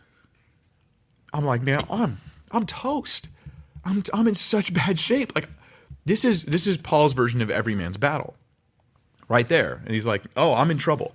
[1.32, 2.18] I'm like, man, I'm
[2.50, 3.28] I'm toast.
[3.84, 5.34] I'm I'm in such bad shape.
[5.34, 5.48] Like
[6.04, 8.34] this is this is Paul's version of every man's battle.
[9.28, 9.80] Right there.
[9.86, 11.14] And he's like, "Oh, I'm in trouble."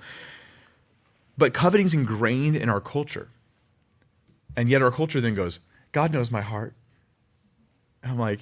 [1.38, 3.30] But coveting's ingrained in our culture.
[4.56, 5.60] And yet our culture then goes,
[5.92, 6.74] "God knows my heart."
[8.04, 8.40] I'm like,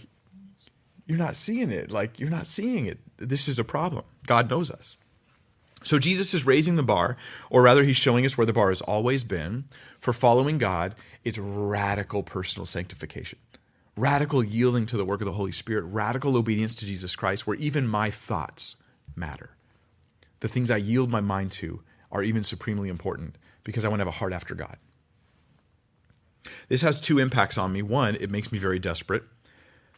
[1.08, 1.92] "You're not seeing it.
[1.92, 3.00] Like you're not seeing it.
[3.18, 4.06] This is a problem.
[4.28, 4.98] God knows us."
[5.84, 7.18] So Jesus is raising the bar,
[7.50, 9.66] or rather, he's showing us where the bar has always been.
[10.00, 13.40] For following God, it's radical personal sanctification
[13.98, 17.58] radical yielding to the work of the Holy Spirit, radical obedience to Jesus Christ, where
[17.58, 18.78] even my thoughts
[19.16, 19.50] matter.
[20.40, 21.82] The things I yield my mind to
[22.12, 24.78] are even supremely important because I want to have a heart after God.
[26.70, 27.82] This has two impacts on me.
[27.82, 29.24] One, it makes me very desperate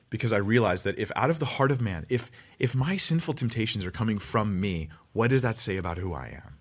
[0.09, 3.35] because I realize that if out of the heart of man, if if my sinful
[3.35, 6.57] temptations are coming from me, what does that say about who I am?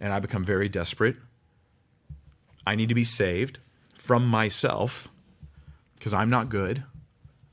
[0.00, 1.16] And I become very desperate.
[2.66, 3.58] I need to be saved
[3.94, 5.08] from myself
[5.94, 6.84] because I'm not good.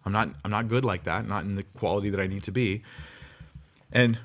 [0.06, 2.52] I'm not I'm not good like that, not in the quality that I need to
[2.52, 2.84] be.
[3.92, 4.20] And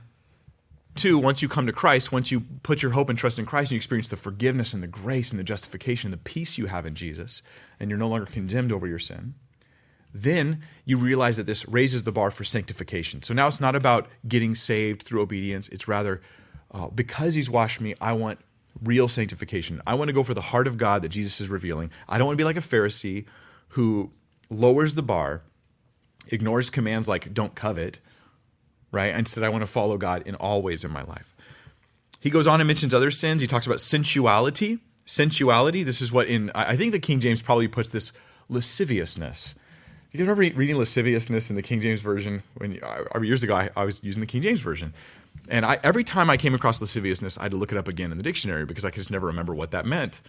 [0.94, 3.70] two, once you come to Christ, once you put your hope and trust in Christ
[3.70, 6.84] and you experience the forgiveness and the grace and the justification, the peace you have
[6.84, 7.42] in Jesus,
[7.78, 9.34] and you're no longer condemned over your sin,
[10.12, 13.22] then you realize that this raises the bar for sanctification.
[13.22, 16.20] So now it's not about getting saved through obedience, it's rather
[16.72, 18.38] uh, because he's washed me, I want
[18.82, 19.82] real sanctification.
[19.86, 21.90] I want to go for the heart of God that Jesus is revealing.
[22.08, 23.26] I don't want to be like a Pharisee
[23.70, 24.12] who
[24.48, 25.42] lowers the bar,
[26.28, 28.00] ignores commands like don't covet,
[28.92, 29.14] right?
[29.14, 31.34] Instead, I want to follow God in all ways in my life.
[32.20, 33.40] He goes on and mentions other sins.
[33.40, 34.78] He talks about sensuality.
[35.06, 38.12] Sensuality, this is what in, I think the King James probably puts this
[38.48, 39.54] lasciviousness.
[40.12, 42.42] You remember reading lasciviousness in the King James Version?
[42.56, 44.92] When uh, years ago, I, I was using the King James Version.
[45.48, 48.10] And I, every time I came across lasciviousness, I had to look it up again
[48.10, 50.20] in the dictionary because I could just never remember what that meant.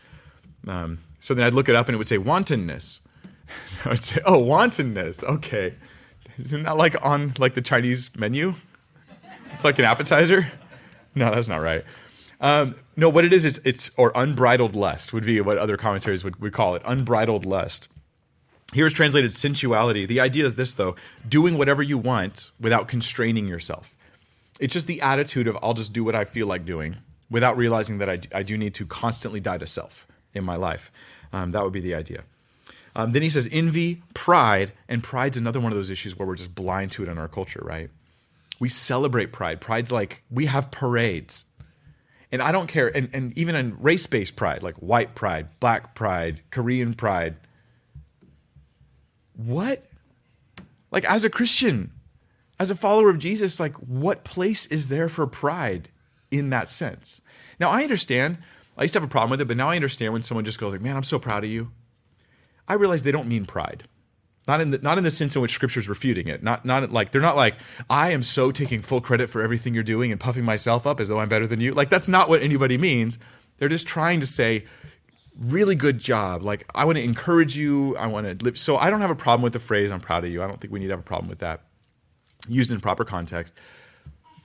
[0.67, 3.01] Um, so then I'd look it up and it would say wantonness.
[3.86, 5.23] I would say, oh, wantonness.
[5.23, 5.73] Okay.
[6.38, 8.53] Isn't that like on like the Chinese menu?
[9.51, 10.51] It's like an appetizer.
[11.15, 11.84] No, that's not right.
[12.39, 16.23] Um, no, what it is is it's or unbridled lust would be what other commentaries
[16.23, 16.82] would, would call it.
[16.86, 17.88] Unbridled lust.
[18.74, 20.05] Here is translated sensuality.
[20.05, 20.95] The idea is this though:
[21.28, 23.95] doing whatever you want without constraining yourself.
[24.59, 26.97] It's just the attitude of I'll just do what I feel like doing
[27.30, 30.91] without realizing that I, I do need to constantly die to self in my life.
[31.34, 32.24] Um, that would be the idea.
[32.95, 36.36] Um, then he says envy, pride, and pride's another one of those issues where we're
[36.36, 37.89] just blind to it in our culture, right?
[38.59, 39.61] We celebrate pride.
[39.61, 41.45] Pride's like we have parades.
[42.32, 45.95] And I don't care, and, and even in race based pride, like white pride, black
[45.95, 47.36] pride, Korean pride.
[49.36, 49.86] What?
[50.91, 51.91] Like, as a Christian,
[52.59, 55.89] as a follower of Jesus, like, what place is there for pride
[56.29, 57.21] in that sense?
[57.59, 58.39] Now, I understand.
[58.77, 60.59] I used to have a problem with it, but now I understand when someone just
[60.59, 61.71] goes like, "Man, I'm so proud of you."
[62.67, 63.84] I realize they don't mean pride.
[64.47, 66.41] Not in the not in the sense in which scripture's refuting it.
[66.41, 67.55] Not not like they're not like,
[67.89, 71.09] I am so taking full credit for everything you're doing and puffing myself up as
[71.09, 71.73] though I'm better than you.
[71.73, 73.19] Like that's not what anybody means.
[73.57, 74.65] They're just trying to say,
[75.39, 76.43] really good job.
[76.43, 77.95] Like I want to encourage you.
[77.97, 78.57] I want to live.
[78.57, 80.59] So I don't have a problem with the phrase "I'm proud of you." I don't
[80.59, 81.61] think we need to have a problem with that,
[82.47, 83.53] used in proper context.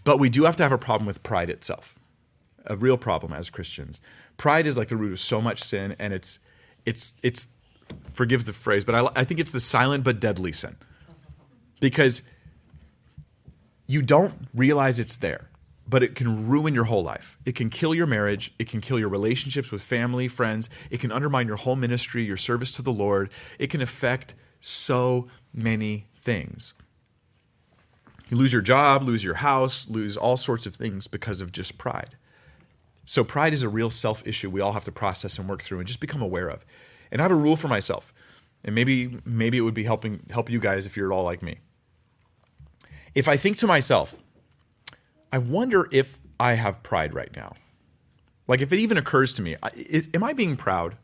[0.05, 1.99] But we do have to have a problem with pride itself,
[2.65, 4.01] a real problem as Christians.
[4.37, 6.39] Pride is like the root of so much sin, and it's
[6.85, 7.53] it's it's
[8.13, 10.77] forgive the phrase, but I, I think it's the silent but deadly sin.
[11.81, 12.23] Because
[13.87, 15.49] you don't realize it's there,
[15.89, 17.39] but it can ruin your whole life.
[17.45, 18.53] It can kill your marriage.
[18.59, 20.69] It can kill your relationships with family, friends.
[20.91, 23.31] It can undermine your whole ministry, your service to the Lord.
[23.59, 26.75] It can affect so many things.
[28.29, 31.79] You lose your job, lose your house, lose all sorts of things because of just
[31.79, 32.17] pride.
[33.05, 35.79] So, pride is a real self issue we all have to process and work through
[35.79, 36.65] and just become aware of.
[37.13, 38.13] And I have a rule for myself.
[38.65, 41.41] And maybe maybe it would be helping help you guys if you're at all like
[41.41, 41.59] me.
[43.15, 44.17] If I think to myself,
[45.33, 47.55] I wonder if I have pride right now.
[48.49, 50.97] Like if it even occurs to me, is, am I being proud?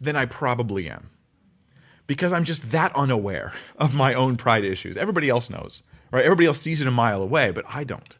[0.00, 1.10] Then I probably am.
[2.06, 4.96] Because I'm just that unaware of my own pride issues.
[4.96, 6.24] Everybody else knows, right?
[6.24, 8.16] Everybody else sees it a mile away, but I don't.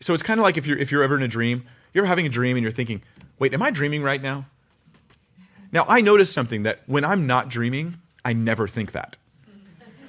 [0.00, 2.26] So it's kind of like if you're if you're ever in a dream, you're having
[2.26, 3.02] a dream and you're thinking,
[3.38, 4.44] "Wait, am I dreaming right now?"
[5.72, 9.16] Now, I notice something that when I'm not dreaming, I never think that.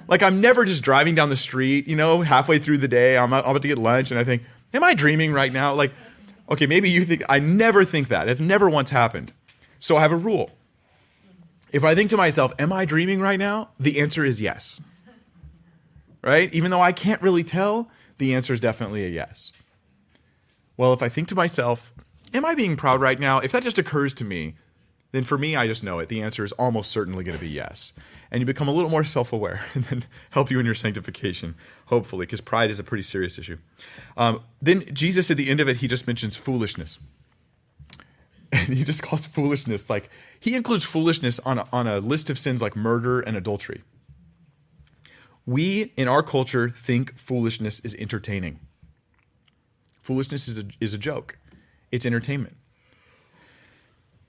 [0.07, 3.33] Like, I'm never just driving down the street, you know, halfway through the day, I'm,
[3.33, 4.43] about to get lunch, and I think,
[4.73, 5.73] Am I dreaming right now?
[5.73, 5.93] Like,
[6.49, 8.27] okay, maybe you think, I never think that.
[8.27, 9.31] It's never once happened.
[9.79, 10.51] So I have a rule.
[11.71, 13.69] If I think to myself, Am I dreaming right now?
[13.79, 14.81] The answer is yes.
[16.21, 16.53] right?
[16.53, 19.51] Even though I can't really tell, the answer is definitely a yes.
[20.77, 21.93] Well, if I think to myself,
[22.33, 23.39] am I being proud right now?
[23.39, 24.55] If that just occurs to me,
[25.15, 26.09] then for me, I just know it.
[26.09, 27.93] The answer is almost certainly going to be yes.
[28.29, 31.55] And you become a little more self aware and then help you in your sanctification,
[31.85, 33.57] hopefully, because pride is a pretty serious issue.
[34.17, 36.99] Um, then Jesus, at the end of it, he just mentions foolishness.
[38.51, 40.09] And he just calls foolishness like,
[40.39, 43.83] he includes foolishness on a, on a list of sins like murder and adultery.
[45.45, 48.59] We, in our culture, think foolishness is entertaining.
[50.01, 51.37] Foolishness is a, is a joke,
[51.91, 52.57] it's entertainment.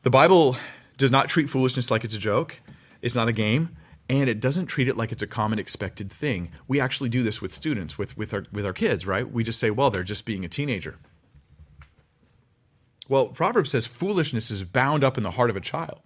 [0.07, 0.57] The Bible
[0.97, 2.61] does not treat foolishness like it's a joke,
[3.03, 3.77] it's not a game,
[4.09, 6.53] and it doesn't treat it like it's a common expected thing.
[6.69, 9.29] We actually do this with students, with, with, our, with our kids, right?
[9.29, 10.99] We just say, well, they're just being a teenager.
[13.09, 15.99] Well, Proverbs says foolishness is bound up in the heart of a child,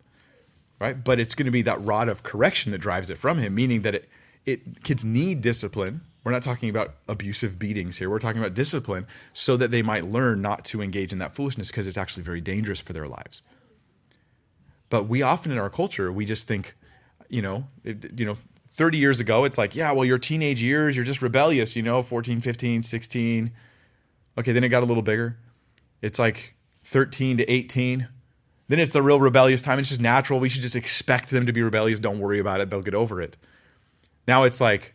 [0.78, 1.04] right?
[1.04, 3.82] But it's going to be that rod of correction that drives it from him, meaning
[3.82, 4.08] that it,
[4.46, 6.00] it kids need discipline.
[6.24, 8.08] We're not talking about abusive beatings here.
[8.08, 11.68] We're talking about discipline so that they might learn not to engage in that foolishness
[11.68, 13.42] because it's actually very dangerous for their lives.
[14.90, 16.76] But we often in our culture, we just think,
[17.28, 18.36] you know, it, you know,
[18.72, 22.02] 30 years ago, it's like, yeah, well, your teenage years, you're just rebellious, you know,
[22.02, 23.52] 14, 15, 16.
[24.38, 25.38] Okay, then it got a little bigger.
[26.02, 28.08] It's like 13 to 18.
[28.68, 29.78] Then it's the real rebellious time.
[29.78, 30.38] It's just natural.
[30.38, 32.00] We should just expect them to be rebellious.
[32.00, 32.70] Don't worry about it.
[32.70, 33.36] They'll get over it.
[34.28, 34.94] Now it's like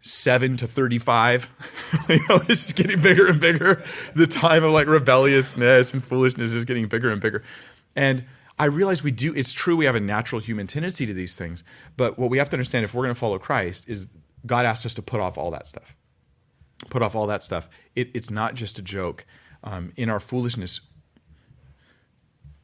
[0.00, 1.50] 7 to 35.
[2.08, 3.82] you know, it's just getting bigger and bigger.
[4.14, 7.42] The time of like rebelliousness and foolishness is getting bigger and bigger.
[7.94, 8.24] And
[8.60, 11.64] I realize we do, it's true, we have a natural human tendency to these things.
[11.96, 14.08] But what we have to understand if we're going to follow Christ is
[14.44, 15.96] God asked us to put off all that stuff.
[16.90, 17.70] Put off all that stuff.
[17.96, 19.24] It, it's not just a joke.
[19.64, 20.82] Um, in our foolishness,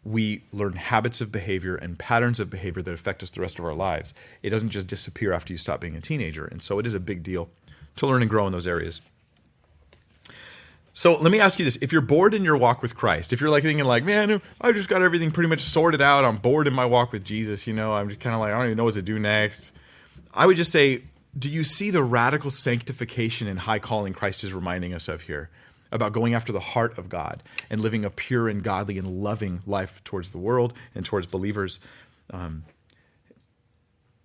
[0.05, 3.65] we learn habits of behavior and patterns of behavior that affect us the rest of
[3.65, 4.13] our lives.
[4.43, 6.45] It doesn't just disappear after you stop being a teenager.
[6.45, 7.49] And so it is a big deal
[7.97, 9.01] to learn and grow in those areas.
[10.97, 11.77] So let me ask you this.
[11.83, 14.73] If you're bored in your walk with Christ, if you're like thinking like, man, I
[14.73, 16.25] just got everything pretty much sorted out.
[16.25, 18.57] I'm bored in my walk with Jesus, you know, I'm just kind of like, I
[18.57, 19.73] don't even know what to do next.
[20.33, 21.03] I would just say,
[21.39, 25.51] do you see the radical sanctification and high calling Christ is reminding us of here?
[25.93, 29.61] about going after the heart of God and living a pure and godly and loving
[29.67, 31.79] life towards the world and towards believers.
[32.31, 32.65] Um,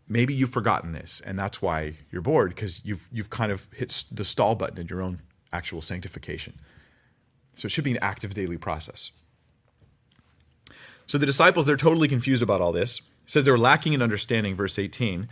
[0.07, 4.05] maybe you've forgotten this, and that's why you're bored because you've you've kind of hit
[4.11, 5.22] the stall button in your own
[5.54, 6.54] actual sanctification.
[7.56, 9.12] So it should be an active daily process.
[11.06, 12.99] So the disciples, they're totally confused about all this.
[12.99, 15.28] It says they were lacking in understanding, verse 18.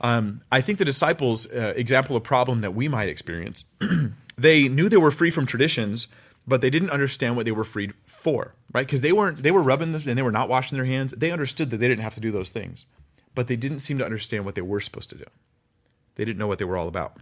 [0.00, 3.64] Um, I think the disciples' uh, example of problem that we might experience
[4.38, 6.08] they knew they were free from traditions,
[6.46, 8.86] but they didn't understand what they were freed for, right?
[8.86, 11.12] Because they weren't they were rubbing and they were not washing their hands.
[11.12, 12.86] They understood that they didn't have to do those things,
[13.34, 15.24] but they didn't seem to understand what they were supposed to do.
[16.14, 17.18] They didn't know what they were all about.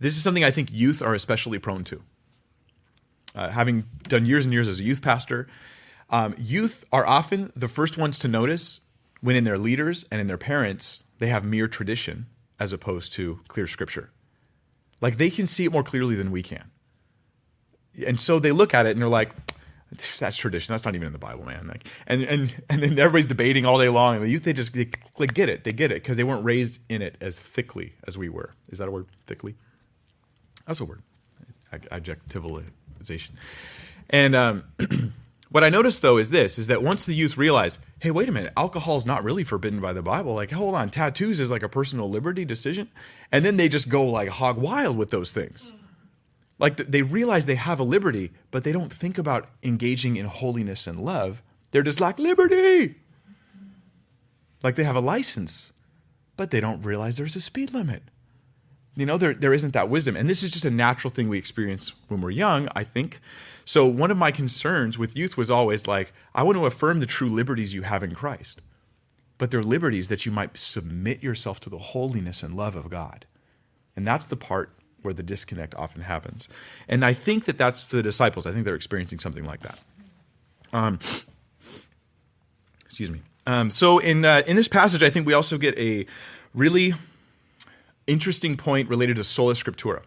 [0.00, 2.02] This is something I think youth are especially prone to.
[3.34, 5.48] Uh, having done years and years as a youth pastor,
[6.10, 8.80] um, youth are often the first ones to notice
[9.20, 12.26] when in their leaders and in their parents they have mere tradition
[12.58, 14.10] as opposed to clear scripture.
[15.00, 16.70] Like they can see it more clearly than we can.
[18.06, 19.32] And so they look at it and they're like,
[20.18, 20.72] that's tradition.
[20.72, 21.66] That's not even in the Bible, man.
[21.66, 24.16] Like, and and and then everybody's debating all day long.
[24.16, 25.64] And the youth, they just they, they get it.
[25.64, 28.54] They get it because they weren't raised in it as thickly as we were.
[28.68, 29.06] Is that a word?
[29.26, 29.54] Thickly.
[30.68, 31.02] That's a word.
[31.72, 33.30] Adjectivalization.
[34.10, 34.64] And um,
[35.50, 38.32] What I noticed though is this: is that once the youth realize, hey, wait a
[38.32, 40.34] minute, alcohol is not really forbidden by the Bible.
[40.34, 42.90] Like, hold on, tattoos is like a personal liberty decision,
[43.32, 45.72] and then they just go like hog wild with those things.
[46.58, 50.86] Like they realize they have a liberty, but they don't think about engaging in holiness
[50.86, 51.42] and love.
[51.70, 52.96] They're just like liberty,
[54.62, 55.72] like they have a license,
[56.36, 58.02] but they don't realize there's a speed limit.
[58.98, 61.38] You know, there there isn't that wisdom, and this is just a natural thing we
[61.38, 62.68] experience when we're young.
[62.74, 63.20] I think
[63.68, 67.06] so one of my concerns with youth was always like, I want to affirm the
[67.06, 68.62] true liberties you have in Christ.
[69.36, 73.26] But they're liberties that you might submit yourself to the holiness and love of God.
[73.94, 74.70] And that's the part
[75.02, 76.48] where the disconnect often happens.
[76.88, 78.46] And I think that that's the disciples.
[78.46, 79.78] I think they're experiencing something like that.
[80.72, 80.98] Um,
[82.86, 83.20] excuse me.
[83.46, 86.06] Um, so in uh, in this passage, I think we also get a
[86.54, 86.94] really
[88.08, 90.02] interesting point related to sola scriptura.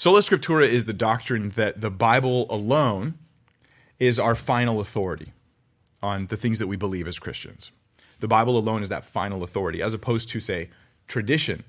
[0.00, 3.18] Sola Scriptura is the doctrine that the Bible alone
[3.98, 5.34] is our final authority
[6.02, 7.70] on the things that we believe as Christians.
[8.20, 10.70] The Bible alone is that final authority, as opposed to, say,
[11.06, 11.64] tradition,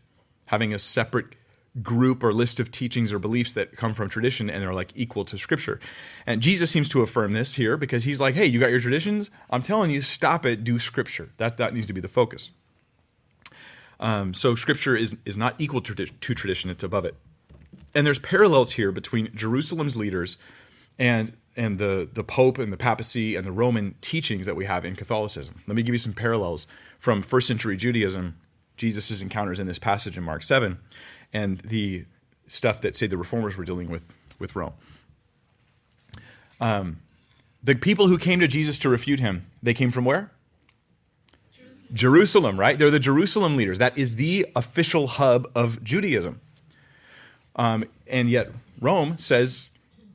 [0.46, 1.36] having a separate
[1.82, 5.26] group or list of teachings or beliefs that come from tradition and they're like equal
[5.26, 5.82] to Scripture.
[6.26, 9.30] And Jesus seems to affirm this here because he's like, hey, you got your traditions?
[9.50, 11.32] I'm telling you, stop it, do Scripture.
[11.36, 12.52] That, that needs to be the focus.
[14.02, 17.16] Um, so Scripture is is not equal to, to tradition; it's above it.
[17.94, 20.38] And there's parallels here between Jerusalem's leaders
[20.98, 24.84] and and the the Pope and the papacy and the Roman teachings that we have
[24.84, 25.62] in Catholicism.
[25.68, 26.68] Let me give you some parallels
[27.00, 28.38] from first century Judaism,
[28.76, 30.78] Jesus' encounters in this passage in Mark 7,
[31.34, 32.06] and the
[32.48, 34.74] stuff that, say, the reformers were dealing with with Rome.
[36.60, 36.98] Um,
[37.64, 40.32] the people who came to Jesus to refute him, they came from where?
[41.94, 42.60] Jerusalem.
[42.60, 42.78] Right?
[42.78, 43.80] They're the Jerusalem leaders.
[43.80, 46.42] That is the official hub of Judaism.
[47.56, 49.70] Um, and yet, Rome says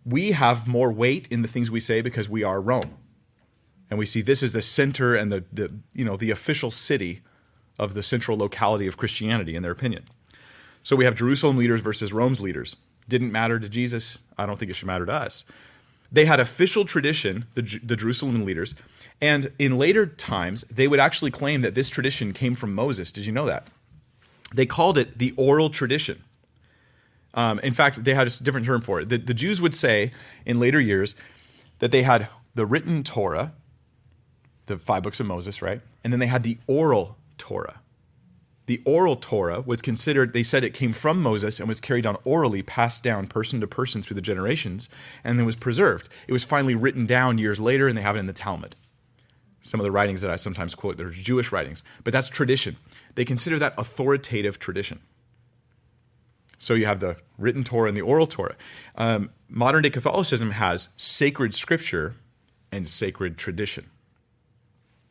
[0.04, 2.96] we have more weight in the things we say because we are Rome.
[3.90, 7.22] And we see this is the center and the, the you know the official city
[7.78, 10.04] of the central locality of Christianity in their opinion.
[10.82, 12.76] So we have Jerusalem leaders versus Rome's leaders.
[13.08, 14.18] Didn't matter to Jesus.
[14.38, 15.44] I don't think it should matter to us.
[16.10, 18.74] They had official tradition, the, the Jerusalem leaders,
[19.20, 23.10] and in later times, they would actually claim that this tradition came from Moses.
[23.10, 23.68] Did you know that?
[24.54, 26.22] They called it the oral tradition.
[27.34, 29.08] Um, in fact, they had a different term for it.
[29.08, 30.10] The, the Jews would say
[30.44, 31.14] in later years
[31.78, 33.52] that they had the written Torah,
[34.66, 35.80] the five books of Moses, right?
[36.02, 37.80] And then they had the oral Torah.
[38.66, 42.16] The oral Torah was considered, they said it came from Moses and was carried on
[42.24, 44.88] orally, passed down person to person through the generations,
[45.22, 46.08] and then was preserved.
[46.26, 48.74] It was finally written down years later, and they have it in the Talmud.
[49.66, 52.76] Some of the writings that I sometimes quote, they're Jewish writings, but that's tradition.
[53.16, 55.00] They consider that authoritative tradition.
[56.58, 58.56] So you have the written Torah and the oral Torah.
[58.94, 62.14] Um, modern day Catholicism has sacred scripture
[62.70, 63.90] and sacred tradition.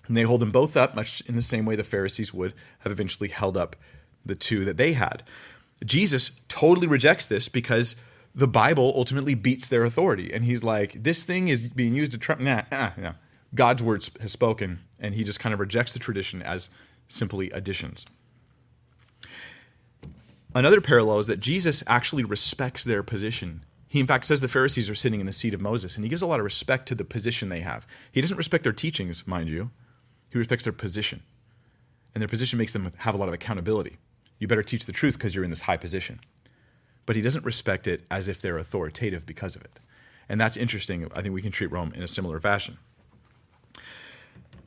[0.07, 2.91] And they hold them both up, much in the same way the Pharisees would have
[2.91, 3.75] eventually held up
[4.25, 5.23] the two that they had.
[5.83, 7.95] Jesus totally rejects this because
[8.33, 10.33] the Bible ultimately beats their authority.
[10.33, 12.41] And he's like, this thing is being used to trump.
[12.41, 13.13] Nah, nah, nah.
[13.55, 14.79] God's word has spoken.
[14.99, 16.69] And he just kind of rejects the tradition as
[17.07, 18.05] simply additions.
[20.53, 23.65] Another parallel is that Jesus actually respects their position.
[23.87, 26.09] He, in fact, says the Pharisees are sitting in the seat of Moses, and he
[26.09, 27.85] gives a lot of respect to the position they have.
[28.11, 29.71] He doesn't respect their teachings, mind you,
[30.29, 31.23] he respects their position.
[32.13, 33.97] And their position makes them have a lot of accountability.
[34.39, 36.19] You better teach the truth because you're in this high position.
[37.05, 39.79] But he doesn't respect it as if they're authoritative because of it.
[40.27, 41.09] And that's interesting.
[41.13, 42.77] I think we can treat Rome in a similar fashion.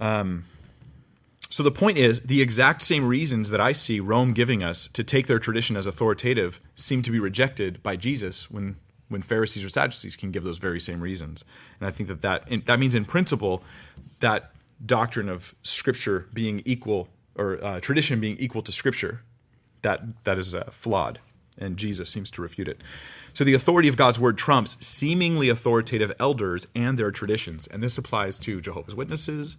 [0.01, 0.44] Um,
[1.51, 5.03] so the point is, the exact same reasons that I see Rome giving us to
[5.03, 8.76] take their tradition as authoritative seem to be rejected by Jesus when,
[9.09, 11.44] when Pharisees or Sadducees can give those very same reasons.
[11.80, 13.62] And I think that that, that means, in principle,
[14.20, 14.53] that
[14.84, 19.22] doctrine of Scripture being equal or uh, tradition being equal to Scripture,
[19.82, 21.20] that that is uh, flawed,
[21.57, 22.82] and Jesus seems to refute it.
[23.32, 27.96] So the authority of God's word trumps seemingly authoritative elders and their traditions, and this
[27.96, 29.57] applies to Jehovah's Witnesses,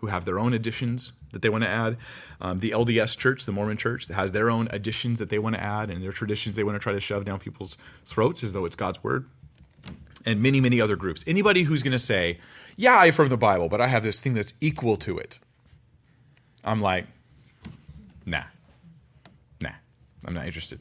[0.00, 1.96] who have their own additions that they want to add.
[2.40, 5.56] Um, the LDS Church, the Mormon Church, that has their own additions that they want
[5.56, 8.52] to add, and their traditions they want to try to shove down people's throats as
[8.52, 9.26] though it's God's word.
[10.24, 11.24] And many, many other groups.
[11.26, 12.38] Anybody who's going to say,
[12.76, 15.38] yeah, I from the Bible, but I have this thing that's equal to it.
[16.64, 17.06] I'm like,
[18.26, 18.44] nah,
[19.60, 19.70] nah,
[20.24, 20.80] I'm not interested.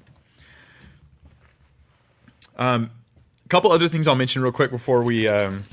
[2.58, 2.92] Um,
[3.46, 5.28] a couple other things I'll mention real quick before we.
[5.28, 5.64] Um,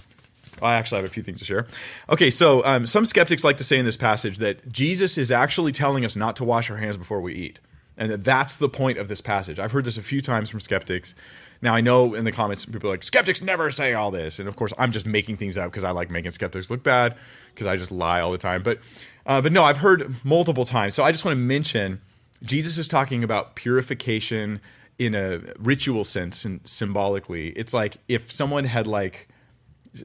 [0.63, 1.67] I actually have a few things to share.
[2.09, 5.73] Okay, so um, some skeptics like to say in this passage that Jesus is actually
[5.73, 7.61] telling us not to wash our hands before we eat,
[7.97, 9.59] and that that's the point of this passage.
[9.59, 11.15] I've heard this a few times from skeptics.
[11.63, 14.49] Now I know in the comments people are like skeptics never say all this, and
[14.49, 17.17] of course I'm just making things up because I like making skeptics look bad
[17.55, 18.63] because I just lie all the time.
[18.63, 18.81] But
[19.27, 20.95] uh, but no, I've heard multiple times.
[20.95, 22.01] So I just want to mention
[22.43, 24.61] Jesus is talking about purification
[24.99, 27.49] in a ritual sense and symbolically.
[27.51, 29.29] It's like if someone had like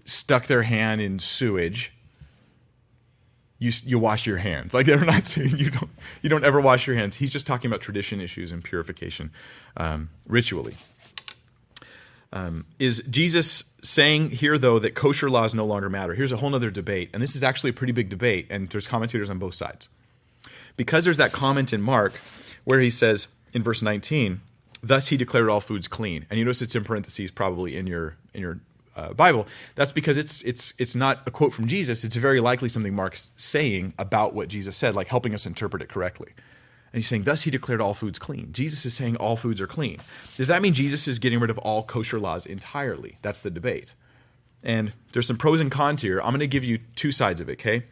[0.06, 1.94] stuck their hand in sewage
[3.60, 4.74] you you wash your hands.
[4.74, 5.92] Like they're not saying you don't
[6.22, 7.18] you don't ever wash your hands.
[7.18, 9.32] He's just talking about tradition issues and purification
[9.78, 10.76] um, ritually.
[12.32, 16.14] Um, is Jesus saying here, though, that kosher laws no longer matter?
[16.14, 18.86] Here's a whole other debate, and this is actually a pretty big debate, and there's
[18.86, 19.90] commentators on both sides.
[20.78, 22.14] Because there's that comment in Mark
[22.66, 24.42] where he says in verse 19,
[24.82, 28.16] "Thus he declared all foods clean," and you notice it's in parentheses, probably in your
[28.34, 28.60] in your
[28.96, 29.48] uh, Bible.
[29.76, 32.04] That's because it's it's it's not a quote from Jesus.
[32.04, 35.90] It's very likely something Mark's saying about what Jesus said, like helping us interpret it
[35.90, 36.34] correctly.
[36.92, 38.52] And he's saying, thus he declared all foods clean.
[38.52, 40.00] Jesus is saying all foods are clean.
[40.38, 43.16] Does that mean Jesus is getting rid of all kosher laws entirely?
[43.22, 43.94] That's the debate.
[44.64, 46.20] And there's some pros and cons here.
[46.20, 47.84] I'm going to give you two sides of it, okay?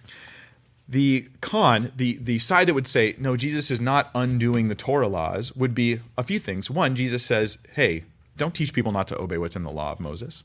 [0.89, 5.07] The con, the, the side that would say, no, Jesus is not undoing the Torah
[5.07, 6.71] laws, would be a few things.
[6.71, 8.03] One, Jesus says, hey,
[8.35, 10.43] don't teach people not to obey what's in the law of Moses.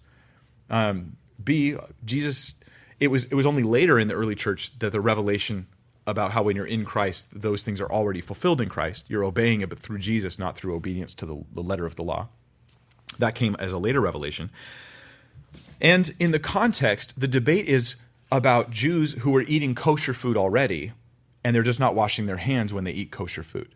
[0.72, 2.54] Um, B, Jesus,
[2.98, 5.68] it was, it was only later in the early church that the revelation
[6.06, 9.08] about how when you're in Christ, those things are already fulfilled in Christ.
[9.08, 12.02] You're obeying it, but through Jesus, not through obedience to the, the letter of the
[12.02, 12.28] law.
[13.18, 14.50] That came as a later revelation.
[15.80, 17.96] And in the context, the debate is
[18.32, 20.92] about Jews who are eating kosher food already,
[21.44, 23.74] and they're just not washing their hands when they eat kosher food.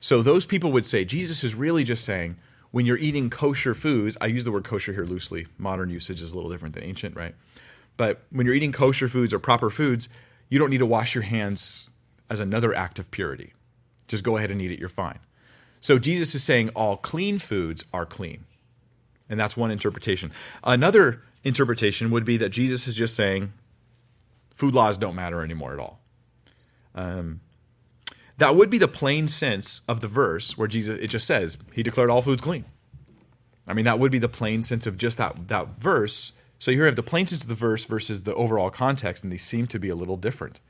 [0.00, 2.36] So those people would say Jesus is really just saying,
[2.70, 5.46] when you're eating kosher foods, I use the word kosher here loosely.
[5.58, 7.34] Modern usage is a little different than ancient, right?
[7.96, 10.08] But when you're eating kosher foods or proper foods,
[10.48, 11.90] you don't need to wash your hands
[12.28, 13.52] as another act of purity.
[14.06, 15.18] Just go ahead and eat it, you're fine.
[15.80, 18.44] So Jesus is saying all clean foods are clean.
[19.28, 20.32] And that's one interpretation.
[20.62, 23.52] Another interpretation would be that Jesus is just saying
[24.54, 26.00] food laws don't matter anymore at all.
[26.94, 27.40] Um,
[28.40, 31.82] that would be the plain sense of the verse where Jesus it just says he
[31.82, 32.64] declared all foods clean.
[33.66, 36.32] I mean that would be the plain sense of just that that verse.
[36.58, 39.32] So here you have the plain sense of the verse versus the overall context, and
[39.32, 40.60] they seem to be a little different.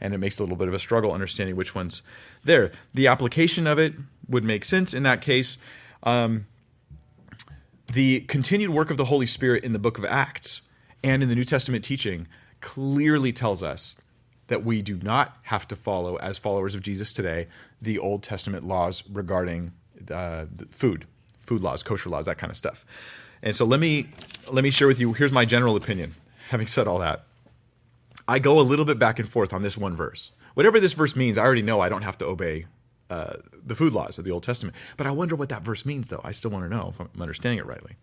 [0.00, 2.02] And it makes a little bit of a struggle understanding which one's
[2.42, 2.72] there.
[2.94, 3.94] The application of it
[4.28, 5.58] would make sense in that case.
[6.02, 6.46] Um,
[7.92, 10.62] the continued work of the Holy Spirit in the book of Acts
[11.04, 12.26] and in the New Testament teaching
[12.60, 13.99] clearly tells us
[14.50, 17.46] that we do not have to follow, as followers of Jesus today,
[17.80, 19.72] the Old Testament laws regarding
[20.10, 21.06] uh, food,
[21.46, 22.84] food laws, kosher laws, that kind of stuff.
[23.42, 24.08] And so let me
[24.52, 25.12] let me share with you.
[25.12, 26.14] Here's my general opinion.
[26.50, 27.24] Having said all that,
[28.28, 30.32] I go a little bit back and forth on this one verse.
[30.54, 32.66] Whatever this verse means, I already know I don't have to obey
[33.08, 34.76] uh, the food laws of the Old Testament.
[34.96, 36.20] But I wonder what that verse means, though.
[36.24, 37.96] I still want to know if I'm understanding it rightly.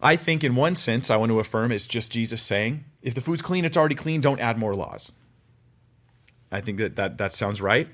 [0.00, 3.20] I think, in one sense, I want to affirm it's just Jesus saying, if the
[3.20, 5.12] food's clean, it's already clean, don't add more laws.
[6.50, 7.88] I think that that, that sounds right.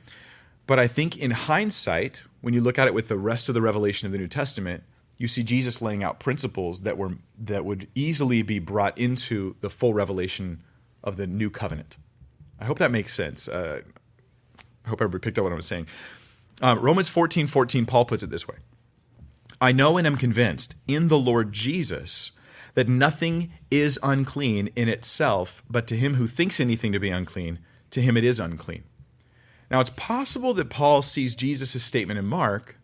[0.66, 3.60] But I think, in hindsight, when you look at it with the rest of the
[3.60, 4.82] revelation of the New Testament,
[5.18, 9.70] you see Jesus laying out principles that were that would easily be brought into the
[9.70, 10.62] full revelation
[11.02, 11.96] of the new covenant.
[12.58, 13.46] I hope that makes sense.
[13.46, 13.82] Uh,
[14.84, 15.86] I hope everybody picked up what I was saying.
[16.62, 18.56] Uh, Romans 14 14, Paul puts it this way
[19.60, 22.32] I know and am convinced in the Lord Jesus
[22.74, 27.60] that nothing is unclean in itself, but to him who thinks anything to be unclean,
[27.94, 28.84] to him it is unclean.
[29.70, 32.76] Now, it's possible that Paul sees Jesus' statement in Mark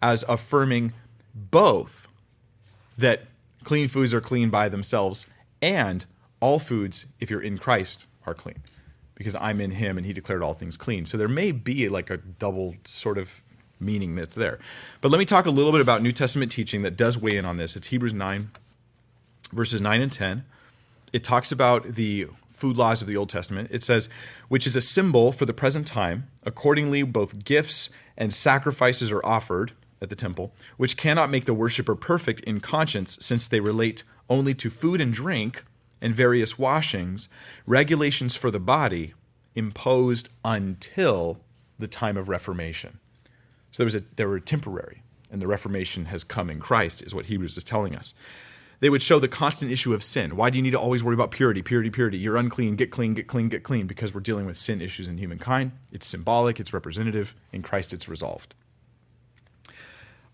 [0.00, 0.92] as affirming
[1.34, 2.08] both
[2.96, 3.24] that
[3.64, 5.26] clean foods are clean by themselves
[5.60, 6.06] and
[6.40, 8.62] all foods, if you're in Christ, are clean
[9.14, 11.04] because I'm in him and he declared all things clean.
[11.04, 13.42] So there may be like a double sort of
[13.78, 14.58] meaning that's there.
[15.02, 17.44] But let me talk a little bit about New Testament teaching that does weigh in
[17.44, 17.76] on this.
[17.76, 18.50] It's Hebrews 9,
[19.52, 20.44] verses 9 and 10.
[21.12, 22.28] It talks about the
[22.60, 23.70] food laws of the Old Testament.
[23.72, 24.10] It says,
[24.48, 26.28] which is a symbol for the present time.
[26.44, 27.88] Accordingly, both gifts
[28.18, 29.72] and sacrifices are offered
[30.02, 34.54] at the temple, which cannot make the worshiper perfect in conscience, since they relate only
[34.54, 35.64] to food and drink
[36.00, 37.28] and various washings,
[37.66, 39.14] regulations for the body
[39.54, 41.40] imposed until
[41.78, 42.98] the time of Reformation.
[43.72, 47.14] So there was a they were temporary, and the Reformation has come in Christ, is
[47.14, 48.14] what Hebrews is telling us.
[48.80, 50.36] They would show the constant issue of sin.
[50.36, 52.18] Why do you need to always worry about purity, purity, purity?
[52.18, 55.18] You're unclean, get clean, get clean, get clean, because we're dealing with sin issues in
[55.18, 55.72] humankind.
[55.92, 57.34] It's symbolic, it's representative.
[57.52, 58.54] In Christ, it's resolved.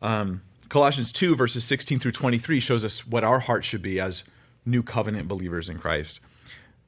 [0.01, 4.24] Um, Colossians 2, verses 16 through 23 shows us what our heart should be as
[4.64, 6.20] new covenant believers in Christ.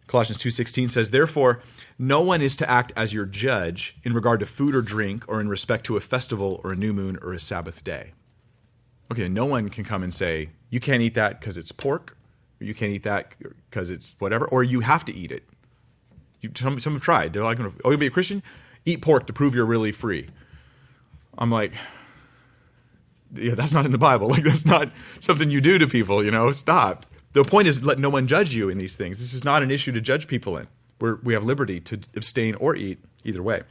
[0.08, 1.60] Colossians 2:16 says, "Therefore,
[1.98, 5.38] no one is to act as your judge in regard to food or drink or
[5.40, 8.12] in respect to a festival or a new moon or a Sabbath day."
[9.10, 12.16] Okay, no one can come and say, "You can't eat that because it's pork,"
[12.60, 13.34] or "You can't eat that
[13.70, 15.44] because it's whatever," or "You have to eat it."
[16.40, 17.32] You, some, some have tried.
[17.32, 18.42] They're like, "Oh, you be a Christian?
[18.84, 20.28] Eat pork to prove you're really free."
[21.38, 21.72] I'm like,
[23.34, 24.28] yeah, that's not in the Bible.
[24.38, 24.90] Like, that's not
[25.20, 26.24] something you do to people.
[26.24, 27.06] You know, stop.
[27.32, 29.18] The point is, let no one judge you in these things.
[29.18, 30.66] This is not an issue to judge people in.
[31.00, 33.62] We're, we have liberty to abstain or eat, either way.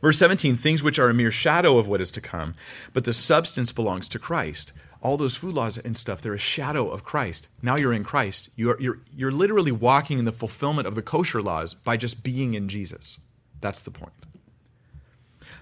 [0.00, 2.54] Verse 17, things which are a mere shadow of what is to come,
[2.92, 4.72] but the substance belongs to Christ.
[5.00, 7.48] All those food laws and stuff, they're a shadow of Christ.
[7.62, 8.50] Now you're in Christ.
[8.56, 12.54] You're, you're, you're literally walking in the fulfillment of the kosher laws by just being
[12.54, 13.18] in Jesus.
[13.60, 14.12] That's the point.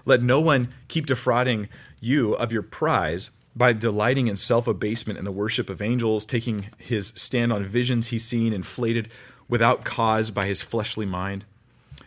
[0.05, 1.69] Let no one keep defrauding
[1.99, 6.67] you of your prize by delighting in self abasement and the worship of angels, taking
[6.77, 9.09] his stand on visions he's seen inflated
[9.49, 11.43] without cause by his fleshly mind,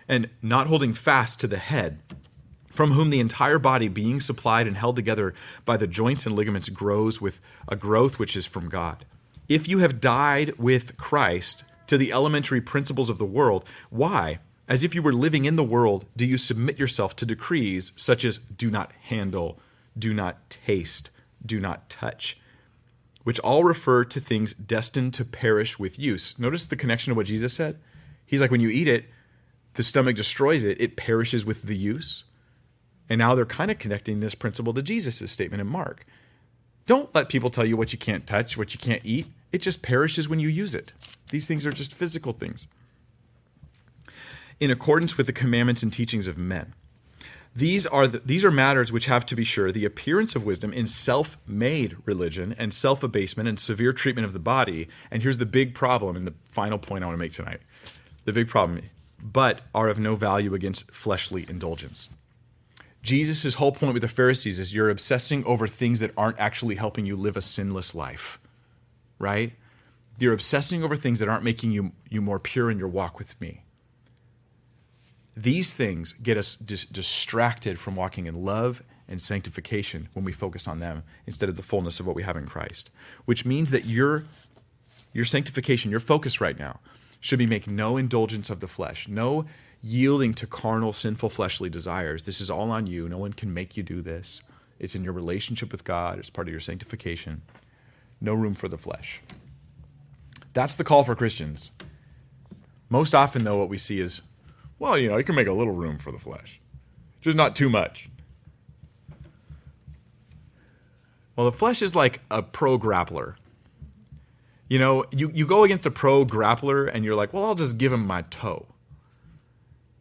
[0.08, 1.98] and not holding fast to the head,
[2.70, 5.34] from whom the entire body, being supplied and held together
[5.64, 9.04] by the joints and ligaments, grows with a growth which is from God.
[9.48, 14.38] If you have died with Christ to the elementary principles of the world, why,
[14.68, 18.24] as if you were living in the world, do you submit yourself to decrees such
[18.24, 19.58] as do not handle,
[19.98, 21.10] do not taste,
[21.44, 22.38] do not touch,
[23.24, 26.38] which all refer to things destined to perish with use.
[26.38, 27.78] Notice the connection of what Jesus said?
[28.24, 29.06] He's like, when you eat it,
[29.74, 32.24] the stomach destroys it, it perishes with the use.
[33.10, 36.06] And now they're kind of connecting this principle to Jesus' statement in Mark.
[36.86, 39.26] Don't let people tell you what you can't touch, what you can't eat.
[39.52, 40.92] It just perishes when you use it.
[41.30, 42.68] These things are just physical things.
[44.60, 46.74] In accordance with the commandments and teachings of men.
[47.54, 50.72] These are, the, these are matters which have to be sure the appearance of wisdom
[50.72, 54.88] in self made religion and self abasement and severe treatment of the body.
[55.10, 57.60] And here's the big problem, and the final point I want to make tonight.
[58.24, 58.82] The big problem,
[59.20, 62.10] but are of no value against fleshly indulgence.
[63.02, 67.06] Jesus' whole point with the Pharisees is you're obsessing over things that aren't actually helping
[67.06, 68.38] you live a sinless life,
[69.18, 69.52] right?
[70.18, 73.40] You're obsessing over things that aren't making you, you more pure in your walk with
[73.40, 73.64] me.
[75.34, 80.68] These things get us dis- distracted from walking in love and sanctification when we focus
[80.68, 82.90] on them instead of the fullness of what we have in Christ,
[83.24, 84.24] which means that your,
[85.14, 86.80] your sanctification, your focus right now,
[87.20, 89.46] should be make no indulgence of the flesh, no
[89.82, 92.24] yielding to carnal, sinful, fleshly desires.
[92.24, 93.08] This is all on you.
[93.08, 94.42] No one can make you do this.
[94.78, 97.42] It's in your relationship with God, it's part of your sanctification.
[98.20, 99.20] No room for the flesh.
[100.52, 101.70] That's the call for Christians.
[102.88, 104.22] Most often, though, what we see is,
[104.78, 106.60] well, you know, you can make a little room for the flesh,
[107.20, 108.10] just not too much.
[111.36, 113.36] Well, the flesh is like a pro grappler.
[114.68, 117.78] You know, you, you go against a pro grappler and you're like, well, I'll just
[117.78, 118.66] give him my toe.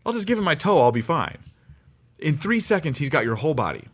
[0.05, 1.37] I'll just give him my toe, I'll be fine.
[2.19, 3.85] In three seconds, he's got your whole body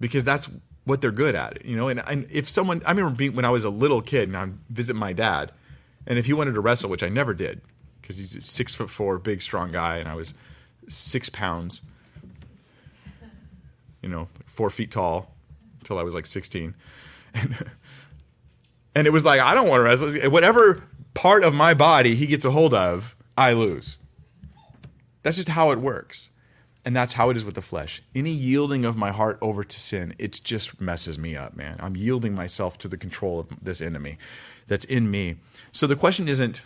[0.00, 0.50] because that's
[0.84, 1.64] what they're good at.
[1.64, 4.28] You know, and, and if someone, I remember being, when I was a little kid
[4.28, 5.52] and I visit my dad,
[6.06, 7.60] and if he wanted to wrestle, which I never did,
[8.00, 10.34] because he's a six foot four, big, strong guy, and I was
[10.88, 11.82] six pounds,
[14.02, 15.32] you know, four feet tall
[15.80, 16.74] until I was like 16.
[17.34, 17.70] And,
[18.94, 20.30] and it was like, I don't want to wrestle.
[20.30, 20.82] Whatever
[21.14, 23.98] part of my body he gets a hold of, I lose.
[25.22, 26.30] That's just how it works.
[26.84, 28.02] And that's how it is with the flesh.
[28.14, 31.76] Any yielding of my heart over to sin, it just messes me up, man.
[31.78, 34.16] I'm yielding myself to the control of this enemy
[34.66, 35.36] that's in me.
[35.72, 36.62] So the question isn't,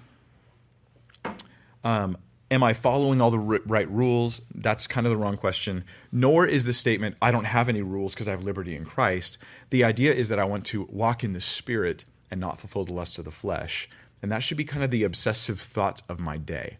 [1.82, 2.16] um,
[2.50, 4.42] am I following all the right rules?
[4.54, 5.84] That's kind of the wrong question.
[6.12, 9.36] Nor is the statement, I don't have any rules because I have liberty in Christ.
[9.70, 12.92] The idea is that I want to walk in the spirit and not fulfill the
[12.92, 13.88] lust of the flesh.
[14.22, 16.78] And that should be kind of the obsessive thoughts of my day.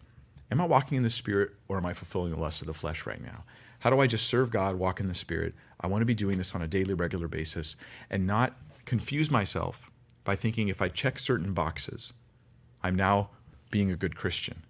[0.51, 3.05] Am I walking in the Spirit or am I fulfilling the lust of the flesh
[3.05, 3.43] right now?
[3.79, 5.53] How do I just serve God, walk in the Spirit?
[5.79, 7.75] I want to be doing this on a daily, regular basis
[8.09, 8.53] and not
[8.85, 9.89] confuse myself
[10.23, 12.13] by thinking if I check certain boxes,
[12.83, 13.29] I'm now
[13.71, 14.63] being a good Christian.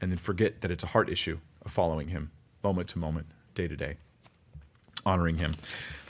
[0.00, 2.30] And then forget that it's a heart issue of following Him
[2.62, 3.96] moment to moment, day to day,
[5.04, 5.54] honoring Him.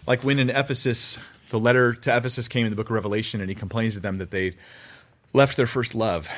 [0.06, 1.18] Like when in Ephesus,
[1.50, 4.18] the letter to Ephesus came in the book of Revelation, and he complains to them
[4.18, 4.56] that they
[5.32, 6.28] left their first love.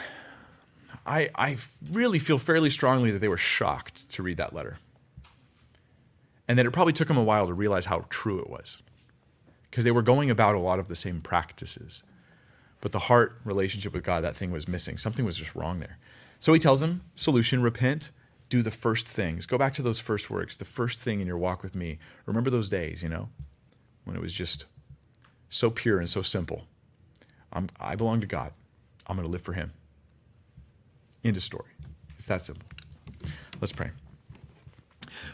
[1.09, 1.57] I, I
[1.91, 4.79] really feel fairly strongly that they were shocked to read that letter.
[6.47, 8.83] And that it probably took them a while to realize how true it was.
[9.71, 12.03] Because they were going about a lot of the same practices.
[12.81, 14.99] But the heart relationship with God, that thing was missing.
[14.99, 15.99] Something was just wrong there.
[16.39, 18.11] So he tells them solution, repent,
[18.49, 19.47] do the first things.
[19.47, 21.99] Go back to those first works, the first thing in your walk with me.
[22.27, 23.31] Remember those days, you know,
[24.05, 24.67] when it was just
[25.49, 26.65] so pure and so simple.
[27.53, 28.53] I'm, I belong to God.
[29.07, 29.73] I'm going to live for Him.
[31.29, 31.71] End of story.
[32.17, 32.67] It's that simple.
[33.61, 33.91] Let's pray.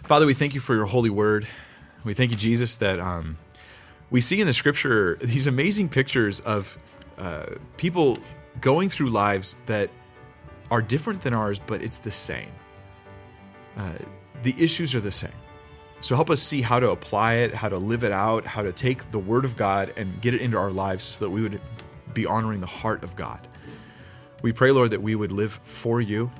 [0.02, 1.46] Father, we thank you for your holy word.
[2.02, 3.38] We thank you, Jesus, that um,
[4.10, 6.76] we see in the scripture these amazing pictures of
[7.16, 7.46] uh,
[7.76, 8.18] people
[8.60, 9.88] going through lives that
[10.68, 12.50] are different than ours, but it's the same.
[13.76, 13.92] Uh,
[14.42, 15.30] the issues are the same.
[16.00, 18.72] So help us see how to apply it, how to live it out, how to
[18.72, 21.60] take the word of God and get it into our lives so that we would
[22.12, 23.46] be honoring the heart of God.
[24.44, 26.30] We pray, Lord, that we would live for you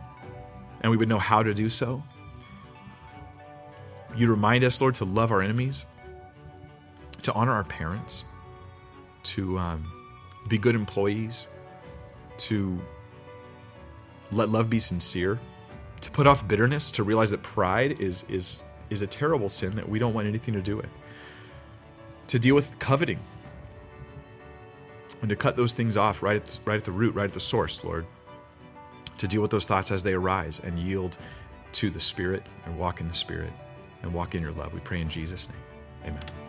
[0.82, 2.02] and we would know how to do so.
[4.14, 5.86] You'd remind us, Lord, to love our enemies,
[7.22, 8.26] to honor our parents,
[9.22, 9.90] to um,
[10.48, 11.46] be good employees,
[12.40, 12.78] to
[14.30, 15.40] let love be sincere,
[16.02, 19.88] to put off bitterness, to realize that pride is is is a terrible sin that
[19.88, 20.92] we don't want anything to do with.
[22.26, 23.20] To deal with coveting,
[25.24, 27.40] and to cut those things off right at, right at the root, right at the
[27.40, 28.04] source, Lord.
[29.16, 31.16] To deal with those thoughts as they arise and yield
[31.72, 33.52] to the Spirit and walk in the Spirit
[34.02, 34.74] and walk in your love.
[34.74, 36.12] We pray in Jesus' name.
[36.12, 36.43] Amen.